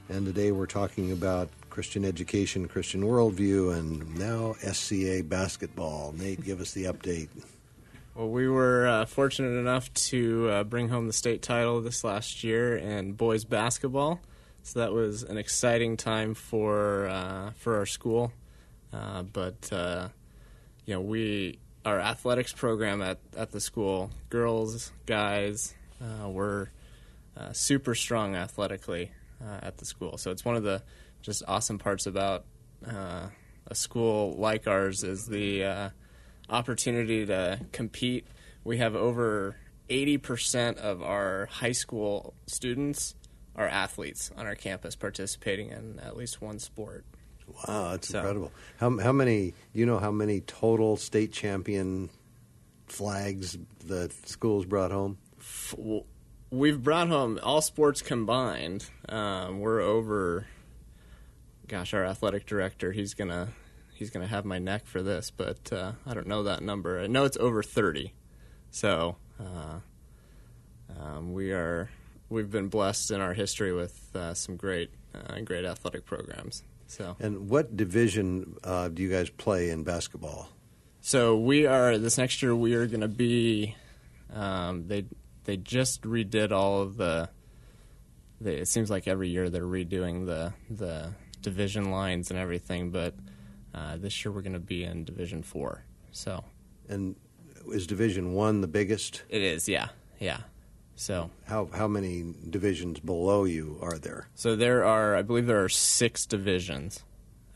[0.08, 6.12] And today we're talking about Christian education, Christian worldview, and now SCA basketball.
[6.18, 7.28] Nate, give us the update.
[8.16, 12.42] Well, we were uh, fortunate enough to uh, bring home the state title this last
[12.42, 14.18] year in boys basketball.
[14.64, 18.32] So that was an exciting time for uh, for our school.
[18.92, 20.08] Uh, but uh,
[20.87, 26.70] you know, we our athletics program at, at the school, girls, guys, uh, were
[27.36, 29.10] uh, super strong athletically
[29.42, 30.16] uh, at the school.
[30.18, 30.82] So it's one of the
[31.22, 32.44] just awesome parts about
[32.86, 33.28] uh,
[33.66, 35.88] a school like ours is the uh,
[36.48, 38.26] opportunity to compete.
[38.64, 39.56] We have over
[39.88, 43.14] 80% of our high school students
[43.54, 47.04] are athletes on our campus participating in at least one sport.
[47.68, 48.52] Wow, that's So- incredible.
[48.78, 52.10] How, how many, do you know how many total state champion
[52.86, 55.18] flags the school's brought home?
[55.38, 55.74] F-
[56.50, 58.84] We've brought home all sports combined.
[59.08, 60.46] Um, we're over.
[61.66, 63.48] Gosh, our athletic director, he's gonna
[63.94, 67.00] he's gonna have my neck for this, but uh, I don't know that number.
[67.00, 68.12] I know it's over thirty.
[68.70, 69.78] So uh,
[71.00, 71.88] um, we are
[72.28, 76.62] we've been blessed in our history with uh, some great uh, great athletic programs.
[76.92, 80.50] So And what division uh, do you guys play in basketball?
[81.00, 82.55] So we are this next year.
[82.55, 83.74] We are going to be.
[84.31, 85.07] Um, they
[85.44, 87.31] they just redid all of the.
[88.42, 93.14] They, it seems like every year they're redoing the the division lines and everything, but
[93.74, 95.85] uh, this year we're going to be in Division Four.
[96.11, 96.44] So
[96.90, 97.16] And
[97.72, 99.22] is Division One the biggest?
[99.31, 99.88] it is, yeah,
[100.20, 100.40] yeah.
[100.96, 104.28] So How how many divisions below you are there?
[104.35, 107.02] so there are, I believe there are six divisions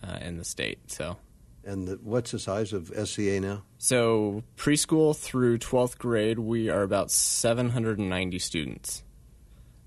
[0.03, 0.79] uh, in the state.
[0.91, 1.17] So
[1.65, 3.63] And the, what's the size of SCA now?
[3.79, 9.03] So preschool through 12th grade, we are about 790 students.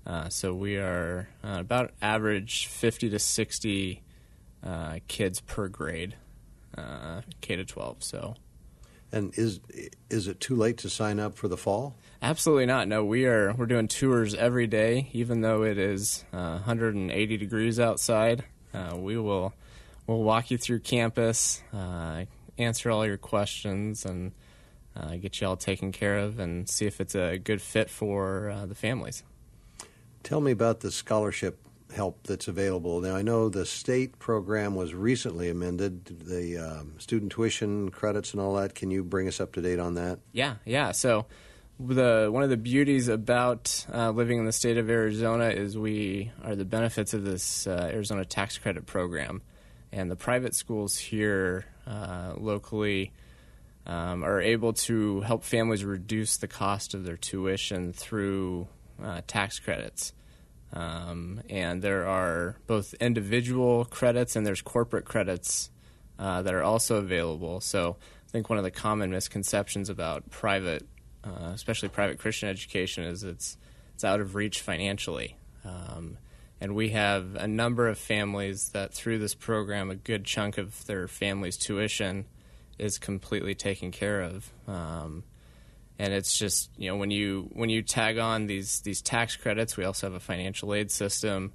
[0.06, 4.02] Uh, so we are uh, about average 50 to 60
[4.64, 6.16] uh, kids per grade,
[6.76, 8.02] uh, K to 12.
[8.02, 8.34] So
[9.12, 9.60] And is
[10.08, 11.94] is it too late to sign up for the fall?
[12.22, 12.88] absolutely not.
[12.88, 17.80] No, we are we're doing tours every day, even though it is uh, 180 degrees
[17.80, 18.44] outside.
[18.72, 19.52] Uh, we will
[20.06, 22.24] we'll walk you through campus, uh,
[22.58, 24.32] answer all your questions, and
[24.96, 28.50] uh, get you all taken care of, and see if it's a good fit for
[28.50, 29.22] uh, the families.
[30.22, 31.58] Tell me about the scholarship
[31.94, 33.00] help that's available.
[33.00, 38.40] Now, I know the state program was recently amended, the um, student tuition credits and
[38.40, 38.74] all that.
[38.74, 40.20] Can you bring us up to date on that?
[40.32, 40.92] Yeah, yeah.
[40.92, 41.26] So
[41.78, 46.30] the one of the beauties about uh, living in the state of Arizona is we
[46.44, 49.42] are the benefits of this uh, Arizona tax credit program,
[49.92, 53.12] and the private schools here uh, locally
[53.86, 58.68] um, are able to help families reduce the cost of their tuition through
[59.02, 60.12] uh, tax credits.
[60.72, 65.70] Um, and there are both individual credits and there's corporate credits
[66.18, 67.60] uh, that are also available.
[67.60, 70.86] So I think one of the common misconceptions about private,
[71.24, 73.56] uh, especially private Christian education, is it's
[73.94, 75.36] it's out of reach financially.
[75.64, 76.18] Um,
[76.60, 80.86] and we have a number of families that through this program, a good chunk of
[80.86, 82.26] their family's tuition
[82.78, 84.50] is completely taken care of.
[84.66, 85.24] Um,
[86.00, 89.76] and it's just you know when you when you tag on these these tax credits,
[89.76, 91.52] we also have a financial aid system.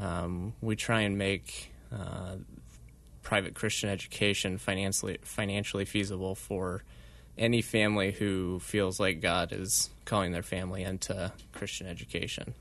[0.00, 2.36] Um, we try and make uh,
[3.22, 6.82] private Christian education financially financially feasible for
[7.38, 12.54] any family who feels like God is calling their family into Christian education.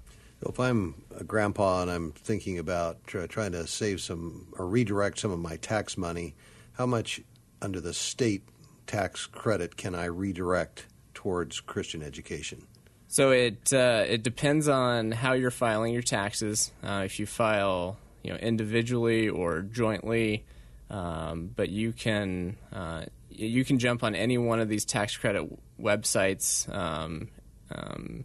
[0.47, 5.17] If I'm a grandpa and I'm thinking about try, trying to save some or redirect
[5.17, 6.35] some of my tax money,
[6.73, 7.19] how much
[7.63, 8.43] under the state
[8.85, 10.85] tax credit can I redirect
[11.25, 12.67] towards Christian education?
[13.07, 16.71] So it uh, it depends on how you're filing your taxes.
[16.83, 20.45] Uh, if you file you know individually or jointly,
[20.91, 25.49] um, but you can uh, you can jump on any one of these tax credit
[25.81, 27.29] websites, um,
[27.73, 28.23] um,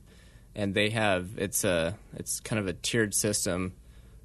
[0.55, 3.73] and they have it's a it's kind of a tiered system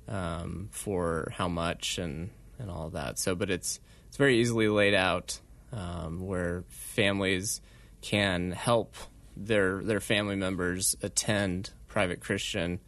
[0.09, 3.19] um, for how much and and all that.
[3.19, 5.39] So, but it's it's very easily laid out
[5.71, 7.61] um, where families
[8.05, 8.95] can help
[9.35, 12.79] their their family members attend private Christian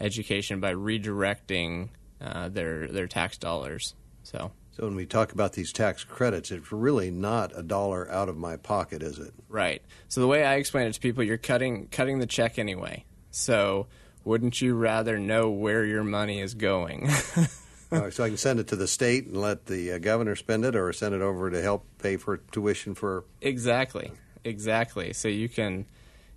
[0.00, 3.94] education by redirecting uh, their their tax dollars.
[4.24, 4.50] So.
[4.72, 8.36] So when we talk about these tax credits, it's really not a dollar out of
[8.36, 9.32] my pocket, is it?
[9.48, 9.80] Right.
[10.08, 13.04] So the way I explain it to people, you're cutting cutting the check anyway.
[13.30, 13.86] So
[14.24, 17.08] wouldn't you rather know where your money is going?
[17.92, 20.64] uh, so I can send it to the state and let the uh, governor spend
[20.64, 23.24] it, or send it over to help pay for tuition for.
[23.40, 24.10] Exactly
[24.44, 25.12] exactly.
[25.12, 25.86] So you can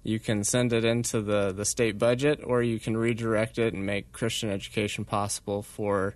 [0.03, 3.85] you can send it into the, the state budget, or you can redirect it and
[3.85, 6.15] make Christian education possible for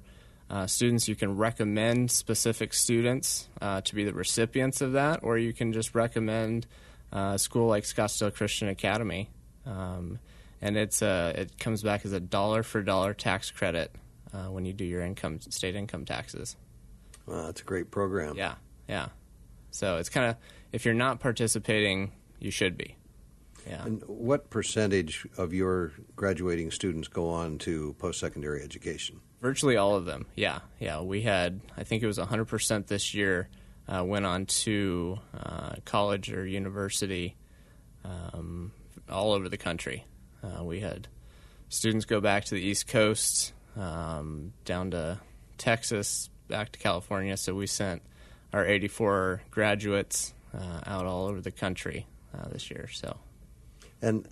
[0.50, 1.10] uh, students.
[1.10, 5.74] You can recommend specific students uh, to be the recipients of that, or you can
[5.74, 6.68] just recommend
[7.12, 9.30] uh, a school like Scottsdale Christian Academy.
[9.66, 10.20] Um,
[10.62, 13.94] and it's a, it comes back as a dollar for dollar tax credit
[14.34, 16.56] uh, when you do your income state income taxes.
[17.26, 18.38] Wow, that's a great program.
[18.38, 18.56] Yeah,
[18.88, 19.08] yeah.
[19.72, 20.38] So it's kind of
[20.72, 22.98] if you're not participating, you should be.
[23.68, 23.86] Yeah.
[23.86, 29.22] And what percentage of your graduating students go on to post secondary education?
[29.42, 30.26] Virtually all of them.
[30.36, 31.02] Yeah, yeah.
[31.02, 33.50] We had, I think it was 100% this year,
[33.88, 37.36] uh, went on to uh, college or university
[38.04, 38.72] um,
[39.10, 40.06] all over the country.
[40.44, 41.08] Uh, we had
[41.70, 45.20] students go back to the East Coast, um, down to
[45.58, 47.38] Texas, back to California.
[47.38, 48.02] So we sent
[48.54, 52.88] our 84 graduates uh, out all over the country uh, this year.
[52.92, 53.18] So,
[54.02, 54.28] and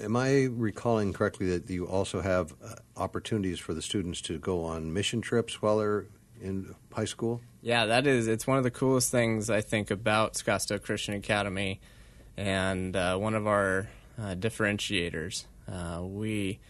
[0.00, 4.64] am I recalling correctly that you also have uh, opportunities for the students to go
[4.64, 6.06] on mission trips while they're
[6.40, 7.40] in high school?
[7.62, 8.28] Yeah, that is.
[8.28, 11.80] It's one of the coolest things I think about Scottsdale Christian Academy,
[12.36, 13.88] and uh, one of our
[14.18, 15.46] uh, differentiators.
[15.66, 16.60] Uh, we,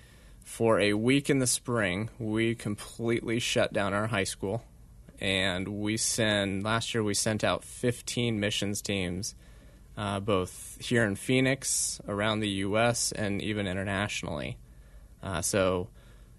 [0.45, 4.63] for a week in the spring, we completely shut down our high school
[5.25, 9.35] and we send last year we sent out 15 missions teams
[9.97, 14.59] uh, both here in phoenix around the us and even internationally.
[15.23, 15.89] Uh, so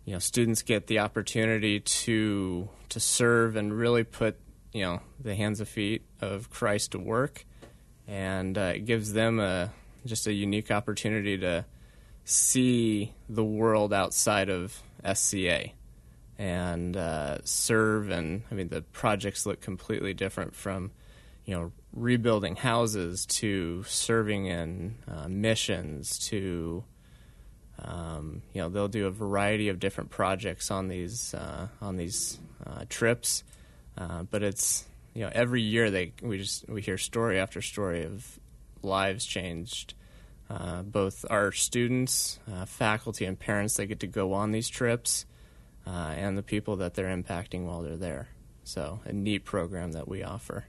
[0.05, 4.38] you know students get the opportunity to to serve and really put
[4.71, 7.43] you know the hands and feet of christ to work.
[8.07, 9.73] And uh, it gives them a
[10.05, 11.65] just a unique opportunity to
[12.23, 14.79] see the world outside of
[15.15, 15.71] sca
[16.38, 18.09] and uh, serve.
[18.09, 20.91] And I mean, the projects look completely different from,
[21.45, 26.83] you know, rebuilding houses to serving in uh, missions to,
[27.79, 32.39] um, you know, they'll do a variety of different projects on these uh, on these
[32.65, 33.43] uh, trips.
[33.97, 38.03] Uh, but it's you know every year they we just we hear story after story
[38.03, 38.39] of
[38.81, 39.93] lives changed.
[40.47, 45.25] Uh, both our students, faculty, and parents they get to go on these trips
[45.86, 48.29] uh, and the people that they're impacting while they're there.
[48.63, 50.65] So, a neat program that we offer.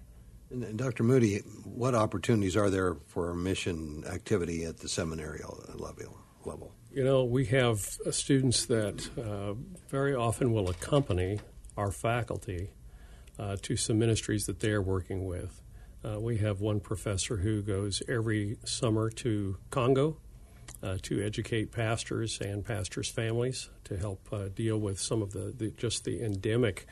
[0.51, 1.03] And, and Dr.
[1.03, 5.41] Moody, what opportunities are there for mission activity at the seminary
[5.75, 6.73] level?
[6.93, 9.55] You know, we have students that uh,
[9.89, 11.41] very often will accompany
[11.77, 12.71] our faculty
[13.39, 15.61] uh, to some ministries that they're working with.
[16.05, 20.19] Uh, we have one professor who goes every summer to Congo
[20.83, 25.53] uh, to educate pastors and pastors' families to help uh, deal with some of the,
[25.57, 26.87] the just the endemic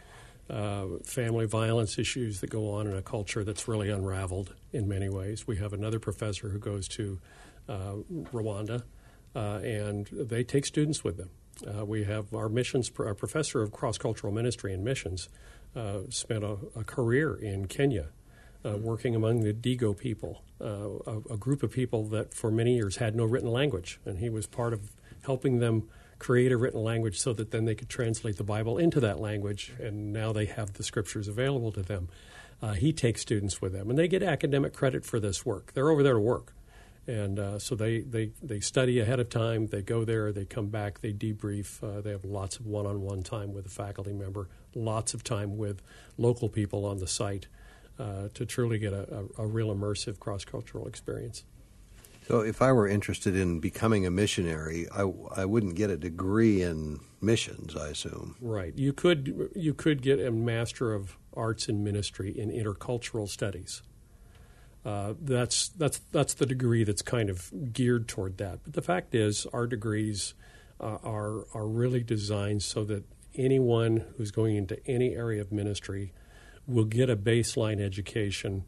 [0.51, 5.09] uh, family violence issues that go on in a culture that's really unraveled in many
[5.09, 5.47] ways.
[5.47, 7.18] We have another professor who goes to
[7.68, 7.95] uh,
[8.33, 8.83] Rwanda,
[9.35, 11.31] uh, and they take students with them.
[11.66, 15.29] Uh, we have our missions, our professor of cross cultural ministry and missions,
[16.11, 18.09] spent a, a career in Kenya
[18.65, 22.75] uh, working among the Digo people, uh, a, a, group of people that for many
[22.75, 24.01] years had no written language.
[24.05, 24.91] And he was part of
[25.25, 25.89] helping them
[26.19, 29.73] create a written language so that then they could translate the Bible into that language.
[29.79, 32.09] And now they have the scriptures available to them.
[32.62, 35.75] Uh, he takes students with them, and they get academic credit for this work.
[35.75, 36.55] They're over there to work.
[37.07, 40.69] And uh, so they, they, they study ahead of time, they go there, they come
[40.69, 44.15] back, they debrief, uh, they have lots of one on one time with a faculty
[44.15, 45.83] member, lots of time with
[46.17, 47.47] local people on the site
[47.99, 51.45] uh, to truly get a, a, a real immersive cross cultural experience.
[52.27, 55.03] So, if I were interested in becoming a missionary, I,
[55.37, 58.37] I wouldn't get a degree in missions, I assume.
[58.41, 58.77] Right.
[58.77, 63.83] You could you could get a Master of Arts in Ministry in Intercultural Studies.
[64.85, 68.61] Uh, that's that's that's the degree that's kind of geared toward that.
[68.65, 70.35] But the fact is, our degrees
[70.81, 76.13] uh, are are really designed so that anyone who's going into any area of ministry
[76.67, 78.65] will get a baseline education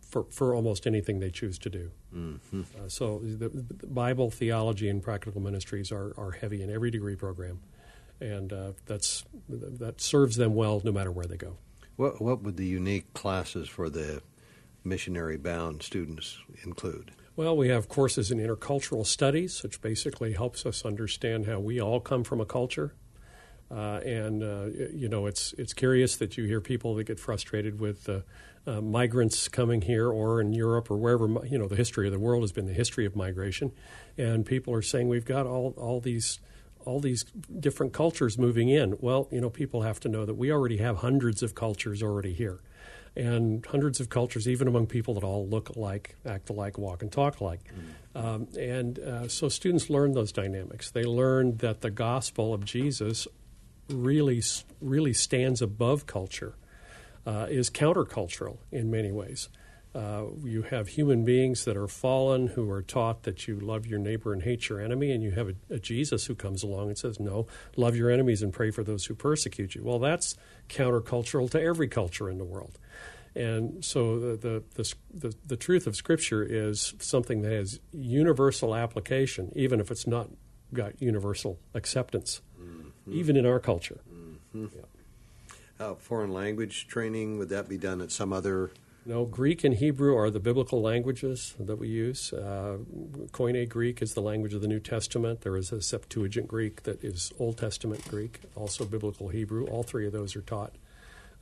[0.00, 1.90] for, for almost anything they choose to do.
[2.14, 2.62] Mm-hmm.
[2.76, 7.16] Uh, so the, the, Bible, theology, and practical ministries are, are heavy in every degree
[7.16, 7.60] program,
[8.20, 11.58] and uh, that's that serves them well no matter where they go.
[11.96, 14.22] What what would the unique classes for the
[14.82, 17.12] missionary bound students include?
[17.36, 22.00] Well, we have courses in intercultural studies, which basically helps us understand how we all
[22.00, 22.94] come from a culture.
[23.70, 27.80] Uh, and uh, you know, it's it's curious that you hear people that get frustrated
[27.80, 28.20] with uh,
[28.66, 31.26] uh, migrants coming here, or in Europe, or wherever.
[31.46, 33.72] You know, the history of the world has been the history of migration,
[34.16, 36.40] and people are saying we've got all all these
[36.86, 37.24] all these
[37.60, 38.96] different cultures moving in.
[39.00, 42.32] Well, you know, people have to know that we already have hundreds of cultures already
[42.32, 42.60] here
[43.18, 47.10] and hundreds of cultures, even among people that all look alike, act alike, walk and
[47.10, 47.60] talk alike.
[47.64, 48.26] Mm-hmm.
[48.26, 50.90] Um, and uh, so students learn those dynamics.
[50.90, 53.26] They learn that the gospel of Jesus
[53.88, 54.42] really,
[54.80, 56.54] really stands above culture,
[57.26, 59.48] uh, is countercultural in many ways.
[59.94, 63.98] Uh, you have human beings that are fallen who are taught that you love your
[63.98, 66.98] neighbor and hate your enemy, and you have a, a, Jesus who comes along and
[66.98, 69.82] says, No, love your enemies and pray for those who persecute you.
[69.82, 70.36] Well, that's
[70.68, 72.78] countercultural to every culture in the world.
[73.34, 78.74] And so the, the, the, the, the truth of Scripture is something that has universal
[78.74, 80.28] application, even if it's not
[80.74, 82.42] got universal acceptance,
[83.08, 83.18] mm-hmm.
[83.18, 84.00] even in our culture.
[84.12, 84.66] Mm-hmm.
[84.76, 85.86] Yeah.
[85.86, 88.70] Uh, foreign language training, would that be done at some other
[89.08, 92.30] no, Greek and Hebrew are the biblical languages that we use.
[92.30, 92.76] Uh,
[93.32, 95.40] Koine Greek is the language of the New Testament.
[95.40, 99.64] There is a Septuagint Greek that is Old Testament Greek, also biblical Hebrew.
[99.64, 100.74] All three of those are taught,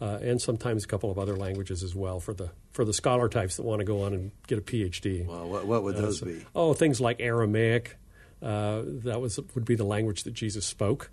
[0.00, 3.28] uh, and sometimes a couple of other languages as well for the for the scholar
[3.28, 5.26] types that want to go on and get a PhD.
[5.26, 6.46] Well, what, what would uh, those so, be?
[6.54, 7.96] Oh, things like Aramaic.
[8.40, 11.10] Uh, that was would be the language that Jesus spoke.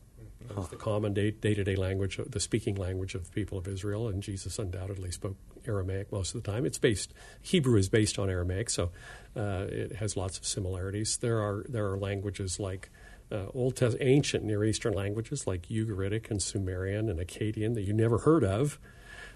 [0.50, 4.08] It the common day to day language, the speaking language of the people of Israel,
[4.08, 6.66] and Jesus undoubtedly spoke Aramaic most of the time.
[6.66, 8.92] It's based Hebrew is based on Aramaic, so
[9.36, 11.18] uh, it has lots of similarities.
[11.18, 12.90] There are there are languages like
[13.32, 17.94] uh, Old Test, ancient Near Eastern languages like Ugaritic and Sumerian and Akkadian that you
[17.94, 18.80] never heard of,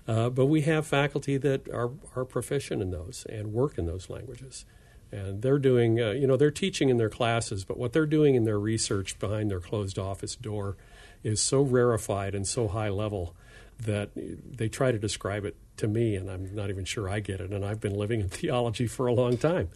[0.07, 4.09] uh, but we have faculty that are are proficient in those and work in those
[4.09, 4.65] languages.
[5.09, 8.35] And they're doing, uh, you know, they're teaching in their classes, but what they're doing
[8.35, 10.75] in their research behind their closed office door
[11.23, 13.35] is so rarefied and so high level
[13.79, 17.39] that they try to describe it to me, and I'm not even sure I get
[17.39, 17.51] it.
[17.51, 19.69] And I've been living in theology for a long time.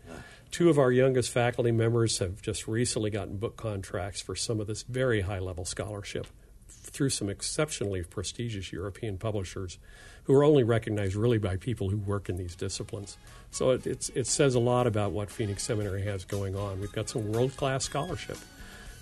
[0.49, 4.67] Two of our youngest faculty members have just recently gotten book contracts for some of
[4.67, 6.27] this very high level scholarship
[6.67, 9.77] through some exceptionally prestigious European publishers
[10.23, 13.17] who are only recognized really by people who work in these disciplines.
[13.49, 16.81] So it, it says a lot about what Phoenix Seminary has going on.
[16.81, 18.37] We've got some world class scholarship.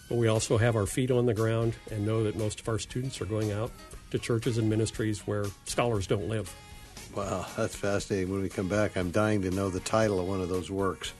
[0.09, 2.79] But we also have our feet on the ground and know that most of our
[2.79, 3.71] students are going out
[4.11, 6.53] to churches and ministries where scholars don't live.
[7.15, 8.31] Wow, that's fascinating.
[8.31, 11.13] When we come back, I'm dying to know the title of one of those works.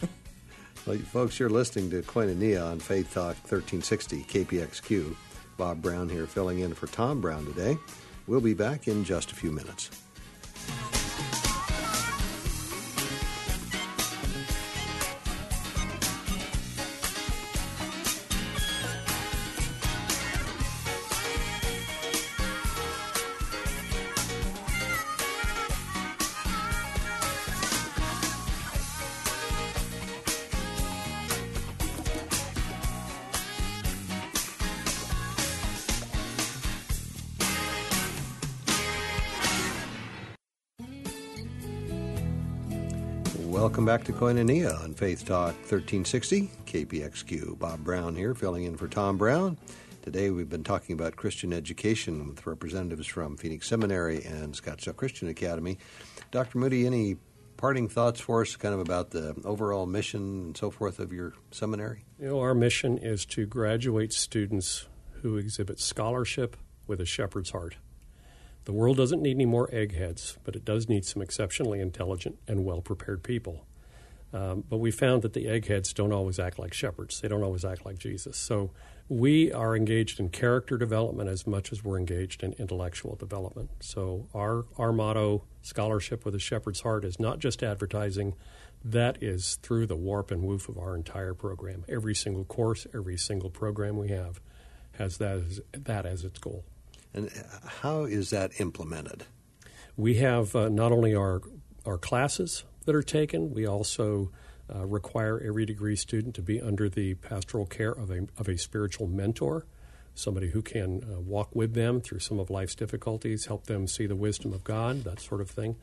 [0.86, 5.16] well, folks, you're listening to Koinonia on Faith Talk 1360 KPXQ.
[5.56, 7.76] Bob Brown here filling in for Tom Brown today.
[8.26, 9.90] We'll be back in just a few minutes.
[43.68, 47.58] Welcome back to Koinonia on Faith Talk 1360, KPXQ.
[47.58, 49.58] Bob Brown here, filling in for Tom Brown.
[50.00, 55.28] Today we've been talking about Christian education with representatives from Phoenix Seminary and Scottsdale Christian
[55.28, 55.76] Academy.
[56.30, 56.56] Dr.
[56.56, 57.18] Moody, any
[57.58, 61.34] parting thoughts for us kind of about the overall mission and so forth of your
[61.50, 62.06] seminary?
[62.18, 64.86] You know, our mission is to graduate students
[65.20, 66.56] who exhibit scholarship
[66.86, 67.76] with a shepherd's heart.
[68.68, 72.66] The world doesn't need any more eggheads, but it does need some exceptionally intelligent and
[72.66, 73.64] well prepared people.
[74.34, 77.18] Um, but we found that the eggheads don't always act like shepherds.
[77.18, 78.36] They don't always act like Jesus.
[78.36, 78.72] So
[79.08, 83.70] we are engaged in character development as much as we're engaged in intellectual development.
[83.80, 88.34] So our our motto, scholarship with a shepherd's heart, is not just advertising.
[88.84, 91.86] That is through the warp and woof of our entire program.
[91.88, 94.42] Every single course, every single program we have
[94.98, 96.66] has that as, that as its goal.
[97.14, 97.30] And
[97.82, 99.24] how is that implemented?
[99.96, 101.42] We have uh, not only our
[101.86, 104.30] our classes that are taken, we also
[104.74, 108.58] uh, require every degree student to be under the pastoral care of a, of a
[108.58, 109.66] spiritual mentor,
[110.14, 114.06] somebody who can uh, walk with them through some of life's difficulties, help them see
[114.06, 115.76] the wisdom of God, that sort of thing.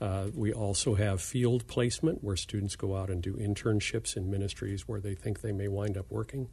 [0.00, 4.88] Uh, we also have field placement where students go out and do internships in ministries
[4.88, 6.48] where they think they may wind up working.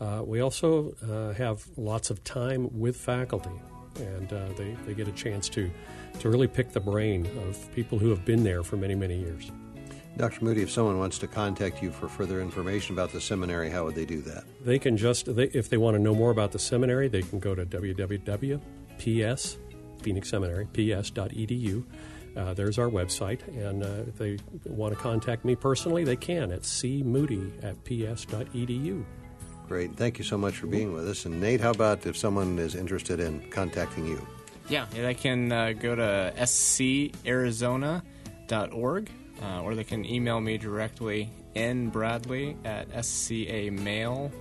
[0.00, 3.50] Uh, we also uh, have lots of time with faculty,
[3.98, 5.70] and uh, they, they get a chance to,
[6.20, 9.50] to really pick the brain of people who have been there for many, many years.
[10.16, 10.44] Dr.
[10.44, 13.94] Moody, if someone wants to contact you for further information about the seminary, how would
[13.94, 14.44] they do that?
[14.64, 17.38] They can just, they, if they want to know more about the seminary, they can
[17.38, 19.58] go to www.ps,
[20.00, 21.84] Phoenix Seminary, ps.edu.
[22.34, 26.50] Uh, there's our website, and uh, if they want to contact me personally, they can
[26.50, 29.04] at cmoody at ps.edu.
[29.68, 29.96] Great.
[29.96, 31.24] Thank you so much for being with us.
[31.24, 34.26] And Nate, how about if someone is interested in contacting you?
[34.68, 39.10] Yeah, they can uh, go to scarizona.org
[39.42, 44.32] uh, or they can email me directly nbradley at scamail.org.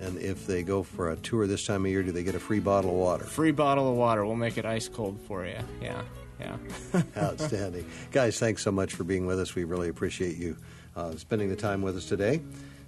[0.00, 2.40] And if they go for a tour this time of year, do they get a
[2.40, 3.24] free bottle of water?
[3.24, 4.26] Free bottle of water.
[4.26, 5.56] We'll make it ice cold for you.
[5.80, 6.02] Yeah,
[6.40, 6.56] yeah.
[7.16, 7.86] Outstanding.
[8.12, 9.54] Guys, thanks so much for being with us.
[9.54, 10.58] We really appreciate you
[10.96, 12.42] uh, spending the time with us today.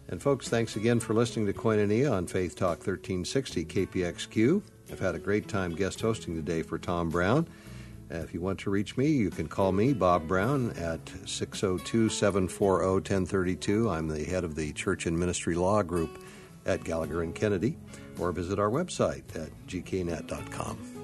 [0.08, 4.62] And folks, thanks again for listening to Koinonia on Faith Talk 1360 KPXQ.
[4.92, 7.48] I've had a great time guest hosting today for Tom Brown.
[8.12, 12.08] Uh, if you want to reach me, you can call me, Bob Brown, at 602
[12.08, 13.90] 740 1032.
[13.90, 16.22] I'm the head of the Church and Ministry Law Group
[16.66, 17.76] at Gallagher and Kennedy,
[18.20, 20.95] or visit our website at gknet.com.